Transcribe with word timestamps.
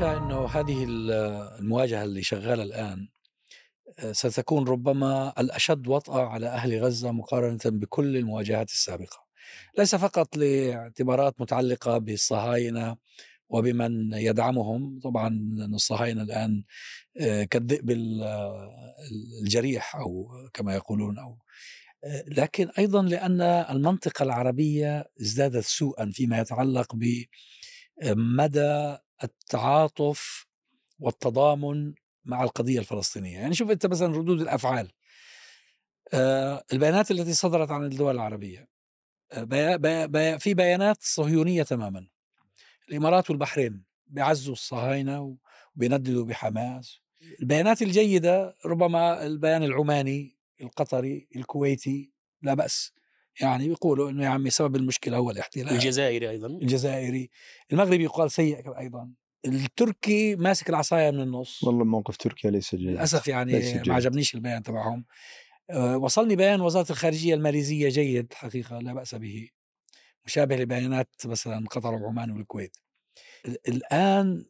باشا 0.00 0.16
إنه 0.16 0.46
هذه 0.46 0.86
المواجهة 0.88 2.04
اللي 2.04 2.22
شغالة 2.22 2.62
الآن 2.62 3.08
آه، 3.98 4.12
ستكون 4.12 4.68
ربما 4.68 5.32
الأشد 5.38 5.88
وطأة 5.88 6.26
على 6.26 6.46
أهل 6.46 6.82
غزة 6.84 7.12
مقارنة 7.12 7.58
بكل 7.64 8.16
المواجهات 8.16 8.70
السابقة. 8.70 9.24
ليس 9.78 9.94
فقط 9.94 10.36
لاعتبارات 10.36 11.40
متعلقة 11.40 11.98
بالصهاينة 11.98 12.96
وبمن 13.48 14.12
يدعمهم، 14.12 15.00
طبعا 15.00 15.28
الصهاينة 15.74 16.22
الآن 16.22 16.64
آه، 17.20 17.44
كالذئب 17.44 17.90
الجريح 19.42 19.96
أو 19.96 20.28
كما 20.54 20.74
يقولون 20.74 21.18
أو 21.18 21.38
آه، 22.04 22.24
لكن 22.26 22.68
أيضا 22.78 23.02
لأن 23.02 23.40
المنطقة 23.42 24.22
العربية 24.22 25.10
ازدادت 25.20 25.64
سوءا 25.64 26.10
فيما 26.14 26.38
يتعلق 26.38 26.94
بمدى 28.02 28.96
التعاطف 29.24 30.46
والتضامن 30.98 31.94
مع 32.24 32.42
القضية 32.42 32.78
الفلسطينية. 32.78 33.38
يعني 33.38 33.54
شوف 33.54 33.70
أنت 33.70 33.86
مثلا 33.86 34.16
ردود 34.16 34.40
الأفعال 34.40 34.90
آه، 36.12 36.64
البيانات 36.72 37.10
التي 37.10 37.32
صدرت 37.32 37.70
عن 37.70 37.84
الدول 37.84 38.14
العربية 38.14 38.68
آه، 39.32 40.36
في 40.38 40.54
بيانات 40.54 40.96
صهيونية 41.00 41.62
تماما. 41.62 42.06
الإمارات 42.88 43.30
والبحرين 43.30 43.84
بيعزوا 44.06 44.52
الصهاينة 44.52 45.36
وبينددوا 45.76 46.24
بحماس. 46.24 47.00
البيانات 47.40 47.82
الجيدة 47.82 48.56
ربما 48.66 49.26
البيان 49.26 49.62
العماني 49.62 50.36
القطري 50.60 51.28
الكويتي 51.36 52.12
لا 52.42 52.54
بأس. 52.54 52.92
يعني 53.40 53.68
بيقولوا 53.68 54.10
إنه 54.10 54.24
يا 54.24 54.28
عمي 54.28 54.50
سبب 54.50 54.76
المشكلة 54.76 55.16
هو 55.16 55.30
الاحتلال. 55.30 55.68
الجزائري 55.68 56.30
أيضا. 56.30 56.46
الجزائري. 56.46 57.30
المغربي 57.72 58.04
يقال 58.04 58.30
سيء 58.30 58.78
أيضا. 58.78 59.10
التركي 59.46 60.36
ماسك 60.36 60.70
العصاية 60.70 61.10
من 61.10 61.20
النص. 61.20 61.64
والله 61.64 61.84
موقف 61.84 62.16
تركيا 62.16 62.50
ليس 62.50 62.74
جيد. 62.74 62.88
للأسف 62.88 63.28
يعني 63.28 63.82
ما 63.86 63.94
عجبنيش 63.94 64.34
البيان 64.34 64.62
تبعهم. 64.62 65.04
أه 65.70 65.96
وصلني 65.96 66.36
بيان 66.36 66.60
وزارة 66.60 66.90
الخارجية 66.92 67.34
الماليزية 67.34 67.88
جيد 67.88 68.32
حقيقة 68.32 68.78
لا 68.78 68.92
بأس 68.92 69.14
به. 69.14 69.48
مشابه 70.26 70.56
لبيانات 70.56 71.08
مثلا 71.24 71.66
قطر 71.66 71.94
وعمان 71.94 72.30
والكويت. 72.30 72.76
الآن 73.68 74.44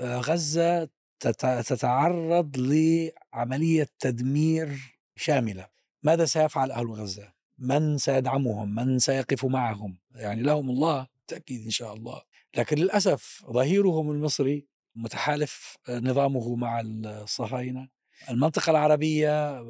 آه، 0.00 0.18
غزة 0.18 0.88
تتعرض 1.20 2.56
لعملية 2.56 3.88
تدمير 3.98 4.98
شاملة. 5.16 5.68
ماذا 6.02 6.24
سيفعل 6.24 6.70
أهل 6.70 6.86
غزة؟ 6.86 7.32
من 7.60 7.98
سيدعمهم 7.98 8.74
من 8.74 8.98
سيقف 8.98 9.44
معهم. 9.44 9.98
يعني 10.14 10.42
لهم 10.42 10.70
الله 10.70 11.06
تأكيد 11.26 11.64
إن 11.64 11.70
شاء 11.70 11.94
الله. 11.94 12.22
لكن 12.56 12.76
للأسف 12.78 13.44
ظهيرهم 13.50 14.10
المصري 14.10 14.66
متحالف 14.94 15.76
نظامه 15.88 16.56
مع 16.56 16.80
الصهاينة. 16.80 17.88
المنطقة 18.30 18.70
العربية 18.70 19.64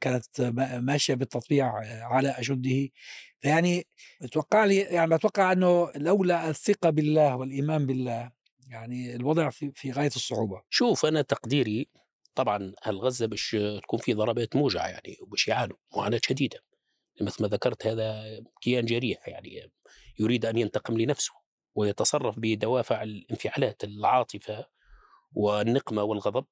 كانت 0.00 0.40
ماشية 0.82 1.14
بالتطبيع 1.14 1.72
على 2.06 2.30
أشده. 2.30 2.88
يعني 3.44 3.86
أتوقع 4.22 4.64
لي 4.64 4.76
يعني 4.76 5.16
بتوقع 5.16 5.52
أنه 5.52 5.90
لولا 5.96 6.50
الثقة 6.50 6.90
بالله 6.90 7.36
والإيمان 7.36 7.86
بالله 7.86 8.30
يعني 8.68 9.14
الوضع 9.14 9.50
في, 9.50 9.72
في 9.74 9.92
غاية 9.92 10.10
الصعوبة. 10.16 10.62
شوف 10.70 11.06
أنا 11.06 11.22
تقديري 11.22 11.88
طبعا 12.34 12.72
هل 12.82 12.98
غزة 12.98 13.26
باش 13.26 13.56
تكون 13.82 13.98
في 13.98 14.14
ضربات 14.14 14.56
موجعة 14.56 14.86
يعني 14.86 15.16
وباش 15.20 15.48
يعانوا 15.48 15.76
معاناة 15.96 16.20
شديدة. 16.24 16.58
مثل 17.22 17.42
ما 17.42 17.48
ذكرت 17.48 17.86
هذا 17.86 18.24
كيان 18.60 18.84
جريح 18.84 19.28
يعني 19.28 19.72
يريد 20.18 20.46
أن 20.46 20.58
ينتقم 20.58 20.98
لنفسه 20.98 21.32
ويتصرف 21.74 22.34
بدوافع 22.38 23.02
الانفعالات 23.02 23.84
العاطفة 23.84 24.66
والنقمة 25.32 26.02
والغضب. 26.02 26.46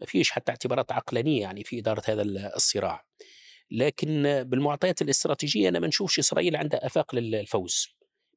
ما 0.00 0.06
فيش 0.06 0.30
حتى 0.30 0.52
اعتبارات 0.52 0.92
عقلانية 0.92 1.40
يعني 1.40 1.64
في 1.64 1.78
إدارة 1.78 2.02
هذا 2.08 2.22
الصراع. 2.56 3.06
لكن 3.70 4.42
بالمعطيات 4.46 5.02
الاستراتيجية 5.02 5.68
أنا 5.68 5.78
ما 5.78 5.86
نشوفش 5.86 6.18
إسرائيل 6.18 6.56
عندها 6.56 6.86
آفاق 6.86 7.14
للفوز. 7.14 7.88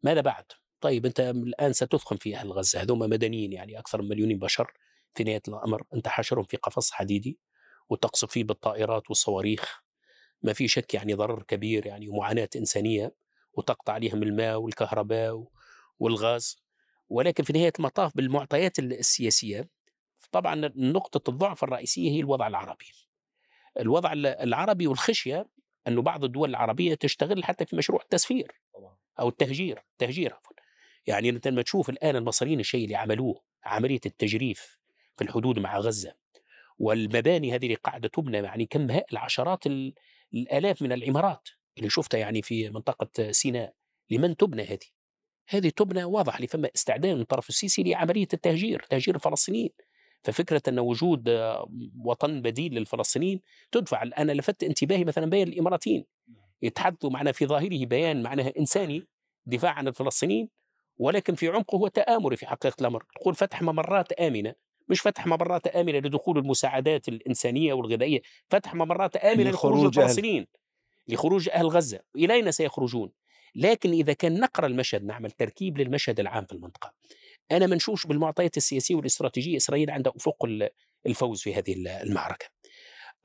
ماذا 0.03 0.21
بعد؟ 0.21 0.45
طيب 0.81 1.05
أنت 1.05 1.19
الآن 1.19 1.73
ستضخم 1.73 2.17
في 2.17 2.35
أهل 2.35 2.51
غزة 2.51 2.81
هذوم 2.81 2.99
مدنيين 2.99 3.53
يعني 3.53 3.79
أكثر 3.79 4.01
من 4.01 4.07
مليونين 4.07 4.39
بشر 4.39 4.73
في 5.15 5.23
نهاية 5.23 5.41
الأمر. 5.47 5.83
أنت 5.95 6.07
حاشرهم 6.07 6.43
في 6.43 6.57
قفص 6.57 6.91
حديدي 6.91 7.39
وتقصف 7.89 8.31
فيه 8.31 8.43
بالطائرات 8.43 9.09
والصواريخ. 9.09 9.83
ما 10.43 10.53
في 10.53 10.67
شك 10.67 10.93
يعني 10.93 11.13
ضرر 11.13 11.43
كبير 11.43 11.85
يعني 11.85 12.07
ومعاناة 12.09 12.49
إنسانية 12.55 13.15
وتقطع 13.53 13.93
عليهم 13.93 14.23
الماء 14.23 14.57
والكهرباء 14.57 15.47
والغاز. 15.99 16.57
ولكن 17.09 17.43
في 17.43 17.53
نهاية 17.53 17.73
المطاف 17.79 18.17
بالمعطيات 18.17 18.79
السياسية 18.79 19.69
طبعا 20.31 20.71
نقطة 20.75 21.29
الضعف 21.29 21.63
الرئيسية 21.63 22.11
هي 22.11 22.19
الوضع 22.19 22.47
العربي. 22.47 22.85
الوضع 23.79 24.13
العربي 24.15 24.87
والخشية 24.87 25.47
أنه 25.87 26.01
بعض 26.01 26.23
الدول 26.23 26.49
العربية 26.49 26.95
تشتغل 26.95 27.43
حتى 27.43 27.65
في 27.65 27.75
مشروع 27.75 28.01
التسفير 28.01 28.61
أو 29.19 29.29
التهجير 29.29 29.83
التهجير 29.91 30.35
يعني 31.07 31.29
أنت 31.29 31.47
لما 31.47 31.61
تشوف 31.61 31.89
الآن 31.89 32.15
المصريين 32.15 32.59
الشيء 32.59 32.83
اللي 32.83 32.95
عملوه 32.95 33.41
عملية 33.63 34.01
التجريف 34.05 34.79
في 35.17 35.23
الحدود 35.23 35.59
مع 35.59 35.77
غزة 35.77 36.15
والمباني 36.79 37.55
هذه 37.55 37.65
اللي 37.65 37.75
قاعدة 37.75 38.07
تبنى 38.07 38.37
يعني 38.37 38.65
كم 38.65 38.99
العشرات 39.13 39.63
الآلاف 40.33 40.81
من 40.81 40.91
العمارات 40.91 41.49
اللي 41.77 41.89
شفتها 41.89 42.17
يعني 42.17 42.41
في 42.41 42.69
منطقة 42.69 43.31
سيناء 43.31 43.73
لمن 44.09 44.37
تبنى 44.37 44.63
هذه؟ 44.63 44.87
هذه 45.49 45.69
تبنى 45.69 46.03
واضح 46.03 46.41
لفما 46.41 46.69
استعداد 46.75 47.15
من 47.15 47.21
الطرف 47.21 47.49
السيسي 47.49 47.83
لعملية 47.83 48.27
التهجير، 48.33 48.85
تهجير 48.89 49.15
الفلسطينيين. 49.15 49.69
ففكرة 50.23 50.61
أن 50.67 50.79
وجود 50.79 51.29
وطن 52.05 52.41
بديل 52.41 52.73
للفلسطينيين 52.73 53.41
تدفع. 53.71 54.03
أنا 54.17 54.31
لفت 54.31 54.63
انتباهي 54.63 55.03
مثلا 55.03 55.25
بين 55.25 55.47
الإماراتيين. 55.47 56.05
يتحدثوا 56.61 57.09
معنا 57.09 57.31
في 57.31 57.45
ظاهره 57.45 57.85
بيان 57.85 58.23
معناها 58.23 58.53
إنساني 58.59 59.07
دفاع 59.45 59.71
عن 59.71 59.87
الفلسطينيين 59.87 60.49
ولكن 60.97 61.35
في 61.35 61.47
عمقه 61.47 61.75
هو 61.75 61.87
تآمري 61.87 62.35
في 62.35 62.47
حقيقة 62.47 62.75
الأمر، 62.81 63.03
تقول 63.15 63.35
فتح 63.35 63.61
ممرات 63.61 64.11
آمنة. 64.11 64.53
مش 64.89 65.01
فتح 65.01 65.27
ممرات 65.27 65.67
آمنة 65.67 65.97
لدخول 65.97 66.37
المساعدات 66.37 67.07
الإنسانية 67.07 67.73
والغذائية 67.73 68.21
فتح 68.49 68.75
ممرات 68.75 69.15
آمنة 69.15 69.49
لخروج 69.49 69.99
الفلسطينيين 69.99 70.47
لخروج 71.07 71.49
أهل 71.49 71.67
غزة 71.67 71.99
إلى 72.15 72.33
أين 72.33 72.51
سيخرجون. 72.51 73.11
لكن 73.55 73.91
إذا 73.91 74.13
كان 74.13 74.39
نقرأ 74.39 74.65
المشهد 74.65 75.03
نعمل 75.03 75.31
تركيب 75.31 75.77
للمشهد 75.77 76.19
العام 76.19 76.45
في 76.45 76.53
المنطقة. 76.53 76.93
أنا 77.51 77.67
ما 77.67 77.75
نشوفش 77.75 78.05
بالمعطيات 78.05 78.57
السياسية 78.57 78.95
والاستراتيجية 78.95 79.57
إسرائيل 79.57 79.91
عندها 79.91 80.13
أفق 80.15 80.47
الفوز 81.05 81.41
في 81.41 81.55
هذه 81.55 81.73
المعركة. 82.03 82.45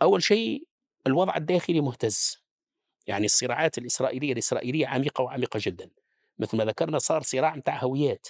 أول 0.02 0.22
شيء 0.22 0.66
الوضع 1.06 1.36
الداخلي 1.36 1.80
مهتز. 1.80 2.44
يعني 3.06 3.24
الصراعات 3.24 3.78
الإسرائيلية 3.78 4.32
الإسرائيلية 4.32 4.86
عميقة 4.86 5.22
وعميقة 5.22 5.60
جدا. 5.62 5.90
مثل 6.38 6.56
ما 6.56 6.64
ذكرنا 6.64 6.98
صار 6.98 7.22
صراع 7.22 7.56
متاع 7.56 7.84
هويات. 7.84 8.26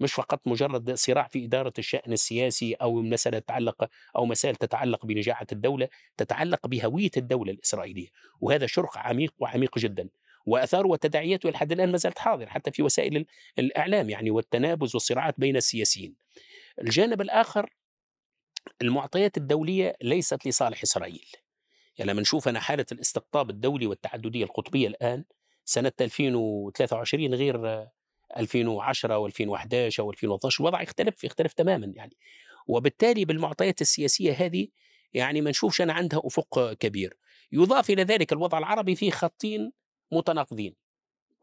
مش 0.00 0.12
فقط 0.14 0.40
مجرد 0.46 0.94
صراع 0.94 1.28
في 1.28 1.44
إدارة 1.44 1.72
الشأن 1.78 2.12
السياسي 2.12 2.74
أو 2.74 3.02
مسألة 3.02 3.38
تتعلق 3.38 3.88
أو 4.16 4.26
مسائل 4.26 4.56
تتعلق 4.56 5.06
بنجاحة 5.06 5.46
الدولة 5.52 5.88
تتعلق 6.16 6.66
بهوية 6.66 7.10
الدولة 7.16 7.52
الإسرائيلية. 7.52 8.08
وهذا 8.40 8.66
شرق 8.66 8.98
عميق 8.98 9.34
وعميق 9.38 9.78
جدا. 9.78 10.08
وأثاره 10.46 10.88
وتداعياته 10.88 11.50
لحد 11.50 11.72
الآن 11.72 11.92
ما 11.92 11.96
زالت 11.96 12.18
حاضر 12.18 12.46
حتى 12.46 12.70
في 12.70 12.82
وسائل 12.82 13.26
الإعلام 13.58 14.10
يعني 14.10 14.30
والتنابز 14.30 14.94
والصراعات 14.94 15.34
بين 15.38 15.56
السياسيين. 15.56 16.14
الجانب 16.80 17.20
الآخر 17.20 17.70
المعطيات 18.82 19.36
الدولية 19.36 19.96
ليست 20.02 20.46
لصالح 20.46 20.82
إسرائيل. 20.82 21.26
يعني 21.98 22.10
لما 22.10 22.20
نشوف 22.20 22.48
أنا 22.48 22.60
حالة 22.60 22.86
الاستقطاب 22.92 23.50
الدولي 23.50 23.86
والتعددية 23.86 24.44
القطبية 24.44 24.88
الآن 24.88 25.24
سنة 25.64 25.92
2023 26.00 27.34
غير 27.34 27.88
2010 28.36 29.28
و2011 29.28 29.32
و2012 29.90 30.60
الوضع 30.60 30.82
يختلف 30.82 31.24
يختلف 31.24 31.52
تماما 31.52 31.92
يعني. 31.96 32.16
وبالتالي 32.66 33.24
بالمعطيات 33.24 33.80
السياسية 33.80 34.32
هذه 34.32 34.68
يعني 35.12 35.40
ما 35.40 35.50
نشوفش 35.50 35.80
أنا 35.80 35.92
عندها 35.92 36.20
أفق 36.24 36.72
كبير. 36.72 37.16
يضاف 37.52 37.90
إلى 37.90 38.02
ذلك 38.02 38.32
الوضع 38.32 38.58
العربي 38.58 38.94
فيه 38.94 39.10
خطين 39.10 39.72
متناقضين. 40.12 40.74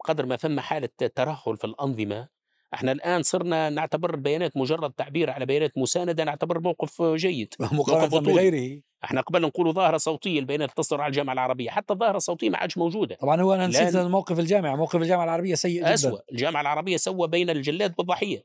قدر 0.04 0.26
ما 0.26 0.36
ثم 0.36 0.60
حالة 0.60 0.88
ترهل 1.14 1.56
في 1.56 1.64
الأنظمة 1.64 2.28
إحنا 2.74 2.92
الآن 2.92 3.22
صرنا 3.22 3.70
نعتبر 3.70 4.14
البيانات 4.14 4.56
مجرد 4.56 4.92
تعبير 4.92 5.30
على 5.30 5.46
بيانات 5.46 5.78
مساندة 5.78 6.24
نعتبر 6.24 6.60
موقف 6.60 7.02
جيد 7.02 7.54
مقارنة 7.72 8.20
بغيره. 8.20 8.82
إحنا 9.04 9.20
قبل 9.20 9.42
نقول 9.42 9.74
ظاهرة 9.74 9.96
صوتية 9.96 10.38
البيانات 10.38 10.70
تصدر 10.76 11.00
على 11.00 11.10
الجامعة 11.10 11.32
العربية 11.32 11.70
حتى 11.70 11.92
الظاهرة 11.92 12.16
الصوتية 12.16 12.50
ما 12.50 12.58
عادش 12.58 12.78
موجودة. 12.78 13.16
طبعا 13.16 13.42
هو 13.42 13.54
أنا 13.54 13.66
نسيت 13.66 13.96
موقف 13.96 14.38
الجامعة 14.38 14.76
موقف 14.76 14.96
الجامعة 14.96 15.24
العربية 15.24 15.54
سيء 15.54 15.80
جدا. 15.80 15.94
أسوأ 15.94 16.18
الجامعة 16.32 16.60
العربية 16.60 16.96
سوى 16.96 17.28
بين 17.28 17.50
الجلاد 17.50 17.94
والضحية 17.98 18.44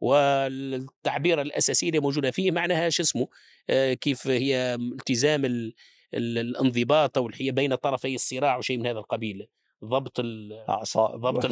والتعبير 0.00 1.40
الأساسي 1.40 1.88
اللي 1.88 2.00
موجودة 2.00 2.30
فيه 2.30 2.50
معناها 2.50 2.88
شو 2.88 3.02
اسمه 3.02 3.28
آه 3.70 3.94
كيف 3.94 4.26
هي 4.26 4.74
التزام 4.74 5.44
ال 5.44 5.74
الانضباط 6.14 7.18
أو 7.18 7.26
الحية 7.26 7.52
بين 7.52 7.74
طرفي 7.74 8.14
الصراع 8.14 8.56
وشيء 8.56 8.78
من 8.78 8.86
هذا 8.86 8.98
القبيل. 8.98 9.48
ضبط 9.84 10.20
الاعصاب 10.20 11.20
ضبط 11.20 11.50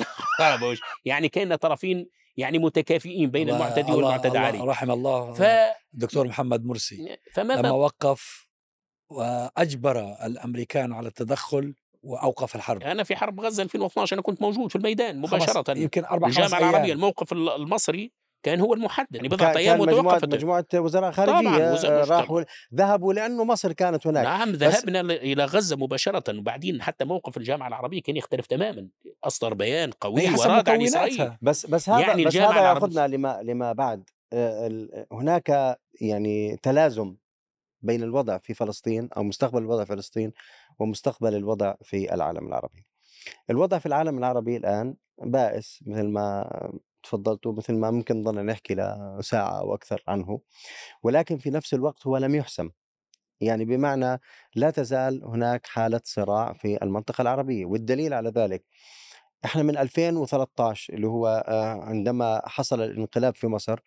يعني 1.04 1.28
كأن 1.28 1.54
طرفين 1.54 2.08
يعني 2.36 2.58
متكافئين 2.58 3.30
بين 3.30 3.50
المعتدي 3.50 3.92
والمعتدى 3.92 4.38
عليه. 4.38 4.62
رحم 4.64 4.90
الله 4.90 5.32
ف 5.32 5.42
الدكتور 5.94 6.28
محمد 6.28 6.64
مرسي. 6.64 7.16
فماذا 7.32 7.60
لما 7.60 7.70
وقف 7.70 8.48
وأجبر 9.10 10.00
الأمريكان 10.26 10.92
على 10.92 11.08
التدخل 11.08 11.74
وأوقف 12.02 12.56
الحرب. 12.56 12.82
أنا 12.82 13.04
في 13.04 13.16
حرب 13.16 13.40
غزة 13.40 13.62
2012 13.62 14.14
أنا 14.14 14.22
كنت 14.22 14.42
موجود 14.42 14.70
في 14.70 14.76
الميدان 14.76 15.18
مباشرة. 15.20 15.78
يمكن 15.78 16.04
أربع 16.04 16.28
خمس 16.28 16.38
الجامعة 16.38 16.58
العربيه. 16.70 16.92
الموقف 16.92 17.32
ال- 17.32 17.48
المصري 17.48 18.12
كان 18.42 18.60
هو 18.60 18.74
المحدد 18.74 19.16
يعني 19.16 19.28
كان 19.28 19.56
أيام 19.56 19.80
وتوقفت 19.80 20.34
مجموعة 20.34 20.66
وزراء 20.74 21.10
وزراء 21.72 22.02
آه،. 22.02 22.04
راحوا 22.04 22.42
ذهبوا 22.74 23.12
لأنه 23.12 23.44
مصر 23.44 23.72
كانت 23.72 24.06
هناك 24.06 24.24
نعم 24.24 24.50
ذهبنا 24.50 25.00
إلى 25.00 25.44
غزة 25.44 25.76
مباشرة 25.76 26.38
وبعدين 26.38 26.82
حتى 26.82 27.04
موقف 27.04 27.36
الجامعة 27.36 27.68
العربية 27.68 28.02
كان 28.02 28.16
يختلف 28.16 28.46
تماما 28.46 28.88
أصدر 29.24 29.54
بيان 29.54 29.90
قوي 29.90 30.30
وراد 30.30 30.68
عن 30.68 30.82
اسرائيل 30.82 31.32
بس 31.42 31.66
بس 31.66 31.88
هذا 31.88 32.00
يعني 32.00 32.24
بس 32.24 32.36
هذا. 32.36 32.60
يأخذنا 32.60 33.06
لما 33.08 33.40
لما 33.42 33.72
بعد 33.72 34.10
آه، 34.32 35.06
هناك 35.12 35.78
يعني 36.00 36.56
تلازم 36.56 37.16
بين 37.82 38.02
الوضع 38.02 38.38
في 38.38 38.54
فلسطين 38.54 39.08
أو 39.16 39.22
مستقبل 39.22 39.58
الوضع 39.58 39.84
في 39.84 39.92
فلسطين 39.92 40.32
ومستقبل 40.78 41.34
الوضع 41.34 41.74
في 41.82 42.14
العالم 42.14 42.46
العربي. 42.46 42.84
الوضع 43.50 43.78
في 43.78 43.86
العالم 43.86 44.18
العربي 44.18 44.56
الآن 44.56 44.94
بائس 45.18 45.84
مثل 45.86 46.08
ما 46.08 46.48
تفضلتوا 47.06 47.52
مثل 47.52 47.74
ما 47.74 47.90
ممكن 47.90 48.22
ضلنا 48.22 48.42
نحكي 48.42 48.74
لساعه 48.74 49.60
أو 49.60 49.74
أكثر 49.74 50.02
عنه 50.08 50.40
ولكن 51.02 51.38
في 51.38 51.50
نفس 51.50 51.74
الوقت 51.74 52.06
هو 52.06 52.16
لم 52.16 52.34
يحسم. 52.34 52.70
يعني 53.40 53.64
بمعنى 53.64 54.20
لا 54.54 54.70
تزال 54.70 55.24
هناك 55.24 55.66
حالة 55.66 56.00
صراع 56.04 56.52
في 56.52 56.78
المنطقة 56.82 57.22
العربية 57.22 57.66
والدليل 57.66 58.14
على 58.14 58.30
ذلك 58.30 58.64
إحنا 59.44 59.62
من 59.62 59.78
2013 59.78 60.94
اللي 60.94 61.06
هو 61.06 61.44
آه، 61.48 61.84
عندما 61.84 62.42
حصل 62.46 62.82
الانقلاب 62.82 63.36
في 63.36 63.46
مصر 63.46 63.80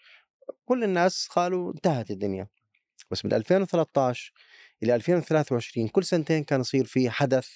كل 0.65 0.83
الناس 0.83 1.27
قالوا 1.27 1.73
انتهت 1.73 2.11
الدنيا 2.11 2.47
بس 3.11 3.25
من 3.25 3.33
2013 3.33 4.33
إلى 4.83 4.95
2023 4.95 5.87
كل 5.87 6.03
سنتين 6.03 6.43
كان 6.43 6.61
يصير 6.61 6.85
في 6.85 7.09
حدث 7.09 7.47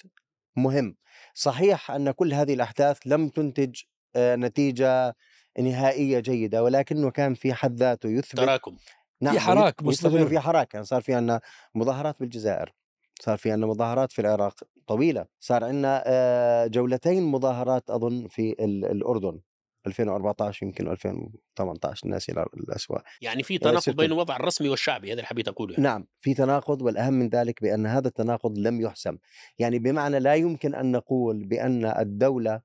مهم 0.56 0.96
صحيح 1.34 1.90
أن 1.90 2.10
كل 2.10 2.34
هذه 2.34 2.54
الأحداث 2.54 2.98
لم 3.06 3.28
تنتج 3.28 3.82
آه، 4.16 4.36
نتيجة 4.36 5.16
نهائية 5.58 6.18
جيدة 6.20 6.62
ولكنه 6.62 7.10
كان 7.10 7.34
في 7.34 7.54
حد 7.54 7.76
ذاته 7.76 8.08
يثبت 8.08 8.36
تراكم 8.36 8.76
نعم 9.20 9.38
حراك 9.38 9.74
ويثبت 9.82 10.04
إنه 10.06 10.14
مستمر. 10.14 10.28
في 10.28 10.38
حراك 10.40 10.74
يعني 10.74 10.86
صار 10.86 11.00
في 11.02 11.14
عندنا 11.14 11.40
مظاهرات 11.74 12.16
بالجزائر 12.20 12.74
صار 13.20 13.36
في 13.38 13.50
عندنا 13.52 13.66
مظاهرات 13.66 14.12
في 14.12 14.18
العراق 14.18 14.54
طويلة 14.86 15.26
صار 15.40 15.64
عندنا 15.64 16.02
آه، 16.06 16.66
جولتين 16.66 17.22
مظاهرات 17.22 17.90
أظن 17.90 18.28
في 18.28 18.56
ال- 18.60 18.84
الأردن 18.84 19.40
2014 19.86 20.66
يمكن 20.66 20.88
2018 20.88 22.08
ناسي 22.08 22.32
الأسواق 22.32 23.02
يعني 23.20 23.42
في 23.42 23.54
آه، 23.54 23.58
تناقض 23.58 23.96
بين 23.96 24.12
الوضع 24.12 24.36
الرسمي 24.36 24.68
والشعبي 24.68 25.06
هذا 25.08 25.12
اللي 25.12 25.24
حبيت 25.26 25.48
أقوله 25.48 25.72
يعني. 25.72 25.84
نعم 25.84 26.06
في 26.20 26.34
تناقض 26.34 26.82
والأهم 26.82 27.12
من 27.14 27.28
ذلك 27.28 27.62
بأن 27.62 27.86
هذا 27.86 28.08
التناقض 28.08 28.58
لم 28.58 28.80
يحسم 28.80 29.16
يعني 29.58 29.78
بمعنى 29.78 30.18
لا 30.18 30.34
يمكن 30.34 30.74
أن 30.74 30.92
نقول 30.92 31.44
بأن 31.44 31.84
الدولة 31.84 32.60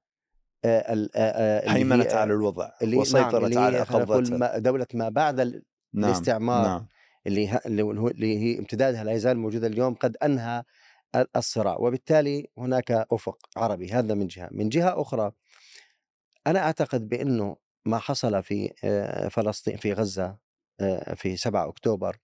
هيمنت 1.65 2.07
هي- 2.07 2.13
على 2.17 2.33
الوضع 2.33 2.71
اللي 2.81 2.95
نعم 2.95 3.01
وسيطرت 3.01 3.43
اللي 3.43 3.59
على 3.59 3.79
نقول 3.79 4.01
قبضتها 4.01 4.37
ما- 4.37 4.57
بعد 5.09 5.39
نعم 5.93 6.09
الاستعمار 6.11 6.67
نعم. 6.67 6.87
اللي 7.27 7.47
ه- 7.49 7.61
اللي 7.65 8.37
هي 8.39 8.59
امتدادها 8.59 9.03
لا 9.03 9.11
يزال 9.11 9.37
موجودا 9.37 9.67
اليوم 9.67 9.93
قد 9.93 10.17
أنهى 10.23 10.63
ال- 11.15 11.27
الصراع. 11.37 11.77
وبالتالي 11.79 12.47
هناك 12.57 12.91
أفق 12.91 13.37
عربي 13.57 13.91
هذا 13.91 14.13
من 14.13 14.27
جهة. 14.27 14.49
من 14.51 14.69
جهة 14.69 15.01
أخرى 15.01 15.31
أنا 16.47 16.59
أعتقد 16.59 17.09
بأنه 17.09 17.57
ما 17.85 17.97
حصل 17.97 18.43
في 18.43 18.73
آه، 18.83 19.27
فلسطين 19.27 19.77
في 19.77 19.93
غزة 19.93 20.37
آه، 20.79 21.13
في 21.13 21.37
7 21.37 21.69
أكتوبر 21.69 22.17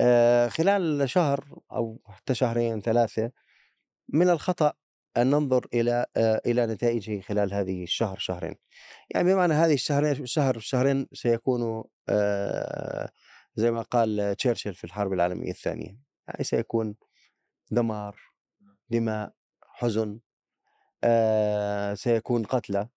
آه، 0.00 0.48
خلال 0.48 1.10
شهر 1.10 1.58
أو 1.72 2.00
حتى 2.06 2.34
شهرين 2.34 2.80
ثلاثة 2.80 3.30
من 4.08 4.30
الخطأ 4.30 4.72
أن 5.16 5.30
ننظر 5.30 5.66
إلى 5.74 6.06
آه، 6.16 6.40
إلى 6.46 6.66
نتائجه 6.66 7.20
خلال 7.20 7.54
هذه 7.54 7.82
الشهر 7.82 8.18
شهرين. 8.18 8.54
يعني 9.10 9.34
بمعنى 9.34 9.54
هذه 9.54 9.74
الشهرين 9.74 10.22
الشهر 10.22 10.58
شهرين 10.58 11.08
سيكونوا 11.12 11.84
آه، 12.08 13.08
زي 13.56 13.70
ما 13.70 13.82
قال 13.82 14.36
تشرشل 14.36 14.74
في 14.74 14.84
الحرب 14.84 15.12
العالمية 15.12 15.50
الثانية. 15.50 15.98
يعني 16.28 16.44
سيكون 16.44 16.96
دمار 17.70 18.16
دماء 18.90 19.32
حزن 19.62 20.20
آه، 21.04 21.94
سيكون 21.94 22.44
قتلى 22.44 22.88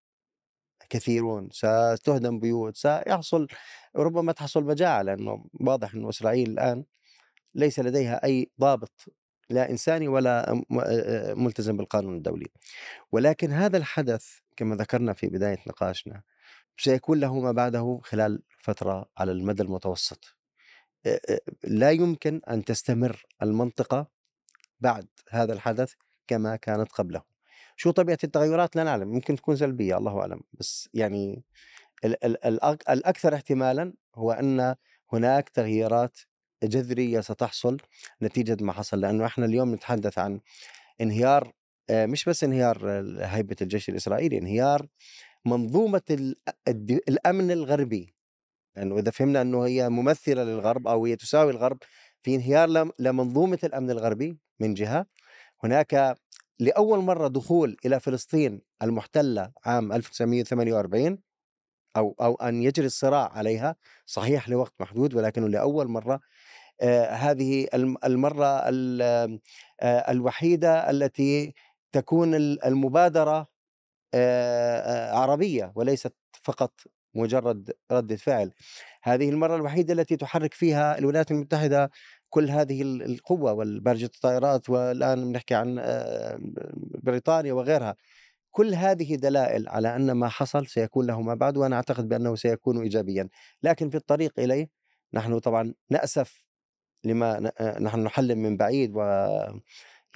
كثيرون 0.90 1.50
ستهدم 1.96 2.40
بيوت 2.40 2.76
سيحصل 2.76 3.48
ربما 3.96 4.32
تحصل 4.32 4.64
مجاعة 4.64 5.02
لأنه 5.02 5.46
واضح 5.54 5.94
أن 5.94 6.08
إسرائيل 6.08 6.50
الآن 6.50 6.86
ليس 7.56 7.80
لديها 7.80 8.26
أي 8.26 8.52
ضابط 8.60 9.06
لا 9.50 9.70
إنساني 9.70 10.08
ولا 10.08 10.64
ملتزم 11.36 11.78
بالقانون 11.78 12.18
الدولي. 12.18 12.48
ولكن 13.12 13.52
هذا 13.52 13.78
الحدث 13.78 14.28
كما 14.56 14.76
ذكرنا 14.76 15.14
في 15.14 15.28
بداية 15.28 15.60
نقاشنا 15.68 16.22
سيكون 16.78 17.20
له 17.20 17.40
ما 17.40 17.52
بعده 17.52 18.00
خلال 18.04 18.44
فترة 18.60 19.10
على 19.18 19.32
المدى 19.32 19.64
المتوسط. 19.64 20.36
لا 21.64 21.92
يمكن 21.92 22.42
أن 22.50 22.66
تستمر 22.66 23.26
المنطقة 23.42 24.08
بعد 24.80 25.08
هذا 25.30 25.54
الحدث 25.54 25.94
كما 26.28 26.56
كانت 26.56 26.92
قبله. 26.92 27.22
شو 27.76 27.92
طبيعة 27.92 28.18
التغيرات؟ 28.24 28.76
لا 28.76 28.84
نعلم 28.84 29.08
ممكن 29.08 29.36
تكون 29.36 29.56
سلبية 29.56 29.98
الله 29.98 30.20
أعلم. 30.20 30.42
بس 30.54 30.90
يعني 30.94 31.44
ال- 32.06 32.26
ال- 32.26 32.60
الأك- 32.60 32.90
الأكثر 32.90 33.36
احتمالا 33.36 33.94
هو 34.16 34.32
أن 34.32 34.76
هناك 35.14 35.50
تغييرات 35.50 36.20
جذرية 36.64 37.20
ستحصل 37.22 37.78
نتيجة 38.22 38.58
ما 38.64 38.74
حصل 38.74 39.02
لأنه 39.02 39.26
إحنا 39.26 39.46
اليوم 39.46 39.74
نتحدث 39.76 40.18
عن 40.20 40.40
انهيار 41.02 41.54
آه، 41.90 42.06
مش 42.06 42.26
بس 42.26 42.44
انهيار 42.44 42.90
هيبة 43.26 43.56
الجيش 43.62 43.90
الإسرائيلي 43.90 44.38
انهيار 44.38 44.88
منظومة 45.46 46.02
ال- 46.12 46.36
الد- 46.68 47.02
الأمن 47.10 47.52
الغربي. 47.52 48.14
لأنه 48.76 48.98
إذا 49.00 49.12
فهمنا 49.12 49.42
أنه 49.42 49.66
هي 49.66 49.90
ممثلة 49.90 50.44
للغرب 50.44 50.88
أو 50.88 51.06
هي 51.06 51.16
تساوي 51.16 51.52
الغرب 51.52 51.78
في 52.22 52.36
انهيار 52.36 52.70
لم- 52.70 52.92
لمنظومة 53.00 53.60
الأمن 53.64 53.92
الغربي 53.92 54.38
من 54.60 54.74
جهة. 54.74 55.06
هناك 55.64 56.18
لأول 56.60 57.00
مرة 57.00 57.28
دخول 57.28 57.78
إلى 57.86 58.00
فلسطين 58.00 58.62
المحتلة 58.84 59.52
عام 59.66 59.92
1948 59.94 61.20
أو 61.98 62.16
أو 62.22 62.36
أن 62.36 62.64
يجري 62.64 62.86
الصراع 62.86 63.32
عليها 63.34 63.76
صحيح 64.06 64.50
لوقت 64.50 64.74
محدود 64.80 65.14
ولكنه 65.16 65.48
لأول 65.50 65.88
مرة 65.88 66.14
آه 66.14 66.20
هذه 67.10 67.68
الم- 67.74 67.98
المرة 68.04 68.46
ال- 68.70 69.40
آه 69.82 70.12
الوحيدة 70.12 70.90
التي 70.90 71.54
تكون 71.92 72.36
ال- 72.36 72.66
المبادرة 72.66 73.48
آه 74.14 74.80
آه 74.80 75.16
عربية 75.18 75.72
وليست 75.76 76.14
فقط 76.44 76.74
مجرد 77.16 77.72
ردة 77.92 78.16
فعل. 78.16 78.52
هذه 79.04 79.30
المرة 79.30 79.56
الوحيدة 79.56 79.94
التي 79.94 80.18
تحرك 80.18 80.54
فيها 80.54 80.98
الولايات 80.98 81.32
المتحدة 81.32 81.92
كل 82.30 82.50
هذه 82.50 82.82
ال- 82.82 83.04
القوة 83.04 83.54
والبرجة 83.54 84.06
الطائرات 84.06 84.70
والآن 84.70 85.32
بنحكي 85.32 85.56
عن 85.56 85.78
آه، 85.80 86.40
بريطانيا 87.04 87.54
وغيرها. 87.54 87.96
كل 88.52 88.74
هذه 88.76 89.16
دلائل 89.16 89.70
على 89.70 89.96
أن 89.96 90.12
ما 90.12 90.28
حصل 90.30 90.68
سيكون 90.68 91.08
له 91.08 91.22
ما 91.22 91.34
بعد 91.36 91.58
وأنا 91.58 91.76
أعتقد 91.76 92.08
بأنه 92.10 92.36
سيكون 92.36 92.82
إيجابيا. 92.82 93.30
لكن 93.64 93.90
في 93.90 93.98
الطريق 93.98 94.40
إليه 94.40 94.70
نحن 95.14 95.40
طبعا 95.40 95.74
نأسف 95.90 96.44
لما 97.04 97.52
آه، 97.60 97.80
نحن 97.80 98.00
نحلم 98.00 98.38
من 98.38 98.58
بعيد 98.58 98.92
و 98.96 99.02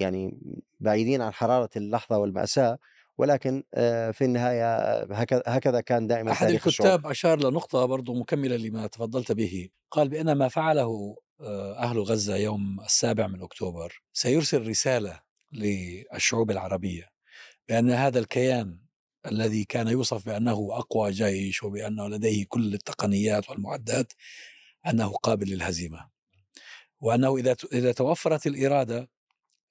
يعني 0.00 0.38
بعيدين 0.80 1.22
عن 1.22 1.32
حرارة 1.32 1.70
اللحظة 1.76 2.18
والمأساة 2.18 2.78
ولكن 3.18 3.62
آه، 3.74 4.10
في 4.10 4.24
النهاية 4.24 4.76
آه، 4.76 5.14
هكذا 5.14 5.42
هكذا 5.46 5.80
كان 5.80 6.06
دائما 6.06 6.32
أحد 6.32 6.46
تاريخ 6.46 6.66
الشعوب. 6.66 6.90
الكتاب 6.90 7.10
أشار 7.10 7.38
لنقطة 7.38 7.84
برضو 7.84 8.14
مكملة 8.14 8.56
لما 8.56 8.86
تفضلت 8.86 9.32
به 9.32 9.68
قال 9.90 10.08
بأن 10.08 10.32
ما 10.32 10.48
فعله 10.48 11.16
أهل 11.78 11.98
غزة 11.98 12.36
يوم 12.36 12.80
السابع 12.80 13.26
من 13.26 13.42
أكتوبر 13.42 14.02
سيرسل 14.12 14.68
رسالة 14.68 15.20
للشعوب 15.52 16.50
العربية 16.50 17.08
بأن 17.68 17.90
هذا 17.90 18.18
الكيان 18.18 18.78
الذي 19.26 19.64
كان 19.64 19.88
يوصف 19.88 20.26
بأنه 20.26 20.68
أقوى 20.72 21.10
جيش 21.10 21.62
وبأنه 21.62 22.08
لديه 22.08 22.44
كل 22.48 22.74
التقنيات 22.74 23.50
والمعدات 23.50 24.12
أنه 24.86 25.12
قابل 25.12 25.50
للهزيمة 25.50 26.13
وأنه 27.00 27.36
إذا 27.36 27.56
إذا 27.72 27.92
توفرت 27.92 28.46
الإرادة 28.46 29.10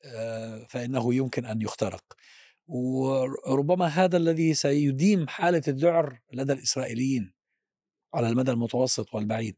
آه، 0.06 0.66
فإنه 0.70 1.14
يمكن 1.14 1.46
أن 1.46 1.62
يخترق. 1.62 2.04
وربما 2.68 3.86
هذا 3.86 4.18
الذي 4.18 4.54
سيديم 4.54 5.28
حالة 5.28 5.62
الذعر 5.68 6.20
لدى 6.34 6.54
الإسرائيليين 6.54 7.34
على 8.14 8.30
المدى 8.30 8.52
المتوسط 8.52 9.14
والبعيد. 9.16 9.56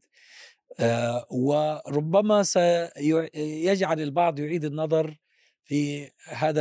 آه، 0.80 1.26
وربما 1.30 2.42
سيجعل 2.42 4.00
البعض 4.00 4.38
يعيد 4.38 4.64
النظر 4.64 5.16
في 5.64 6.10
هذا 6.28 6.60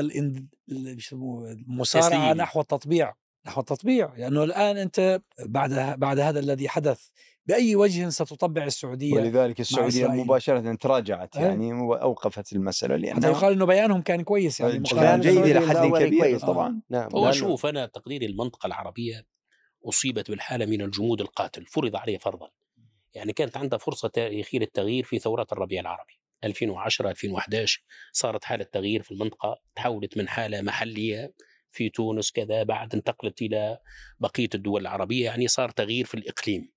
المسارعة. 0.70 2.34
نحو 2.34 2.62
التطبيع. 2.62 3.14
نحو 3.48 3.62
التطبيع 3.62 4.14
لأنه 4.18 4.44
الآن 4.44 4.78
أنت 4.78 5.22
بعد 5.46 6.00
بعد 6.00 6.20
هذا 6.20 6.40
الذي 6.40 6.70
حدث 6.70 7.08
بأي 7.46 7.76
وجه 7.76 8.10
ستطبع 8.10 8.64
السعودية 8.64 9.14
ولذلك 9.14 9.60
السعودية 9.60 9.88
إسرائيل. 10.06 10.24
مباشرة 10.26 10.76
تراجعت 10.76 11.38
أي. 11.38 11.44
يعني 11.44 11.74
واوقفت 11.74 12.54
المسألة 12.54 12.96
حتى 12.96 13.20
لأنه 13.20 13.28
يقال 13.28 13.54
إنه 13.54 13.66
بيانهم 13.66 14.02
كان 14.02 14.22
كويس 14.24 14.60
يعني 14.60 14.80
كان 14.80 15.22
جيد 15.22 15.38
إلى 15.38 15.60
السعودية 15.60 15.96
حد 16.00 16.04
كبير 16.08 16.20
كويس. 16.20 16.42
طبعا 16.42 16.82
نعم 16.90 17.10
هو 17.16 17.32
لأنه- 17.32 17.34
شوف 17.34 17.66
أنا 17.66 17.86
تقديري 17.86 18.26
المنطقة 18.26 18.68
العربية 18.68 19.26
أصيبت 19.86 20.32
بالحالة 20.32 20.66
من 20.66 20.82
الجمود 20.82 21.22
القاتل 21.22 21.66
فرض 21.66 21.96
عليه 21.96 22.18
فرضا 22.18 22.50
يعني 23.14 23.34
كانت 23.34 23.58
عندها 23.58 23.80
فرصة 23.80 24.08
تاريخيه 24.08 24.60
للتغيير 24.60 25.04
في 25.04 25.20
ثورات 25.20 25.54
الربيع 25.54 25.82
العربي 25.82 26.14
2010 26.44 27.10
2011 27.10 27.84
صارت 28.12 28.44
حالة 28.44 28.64
تغيير 28.64 29.02
في 29.02 29.12
المنطقة 29.12 29.62
تحولت 29.76 30.18
من 30.18 30.28
حالة 30.28 30.62
محلية 30.62 31.34
في 31.76 31.90
تونس 31.90 32.32
كذا 32.32 32.64
بعد 32.64 32.96
انتقلت 32.96 33.42
إلى 33.42 33.80
بقية 34.20 34.50
الدول 34.56 34.82
العربية 34.82 35.26
يعني 35.26 35.48
صار 35.48 35.70
تغيير 35.70 36.06
في 36.06 36.14
الإقليم. 36.14 36.72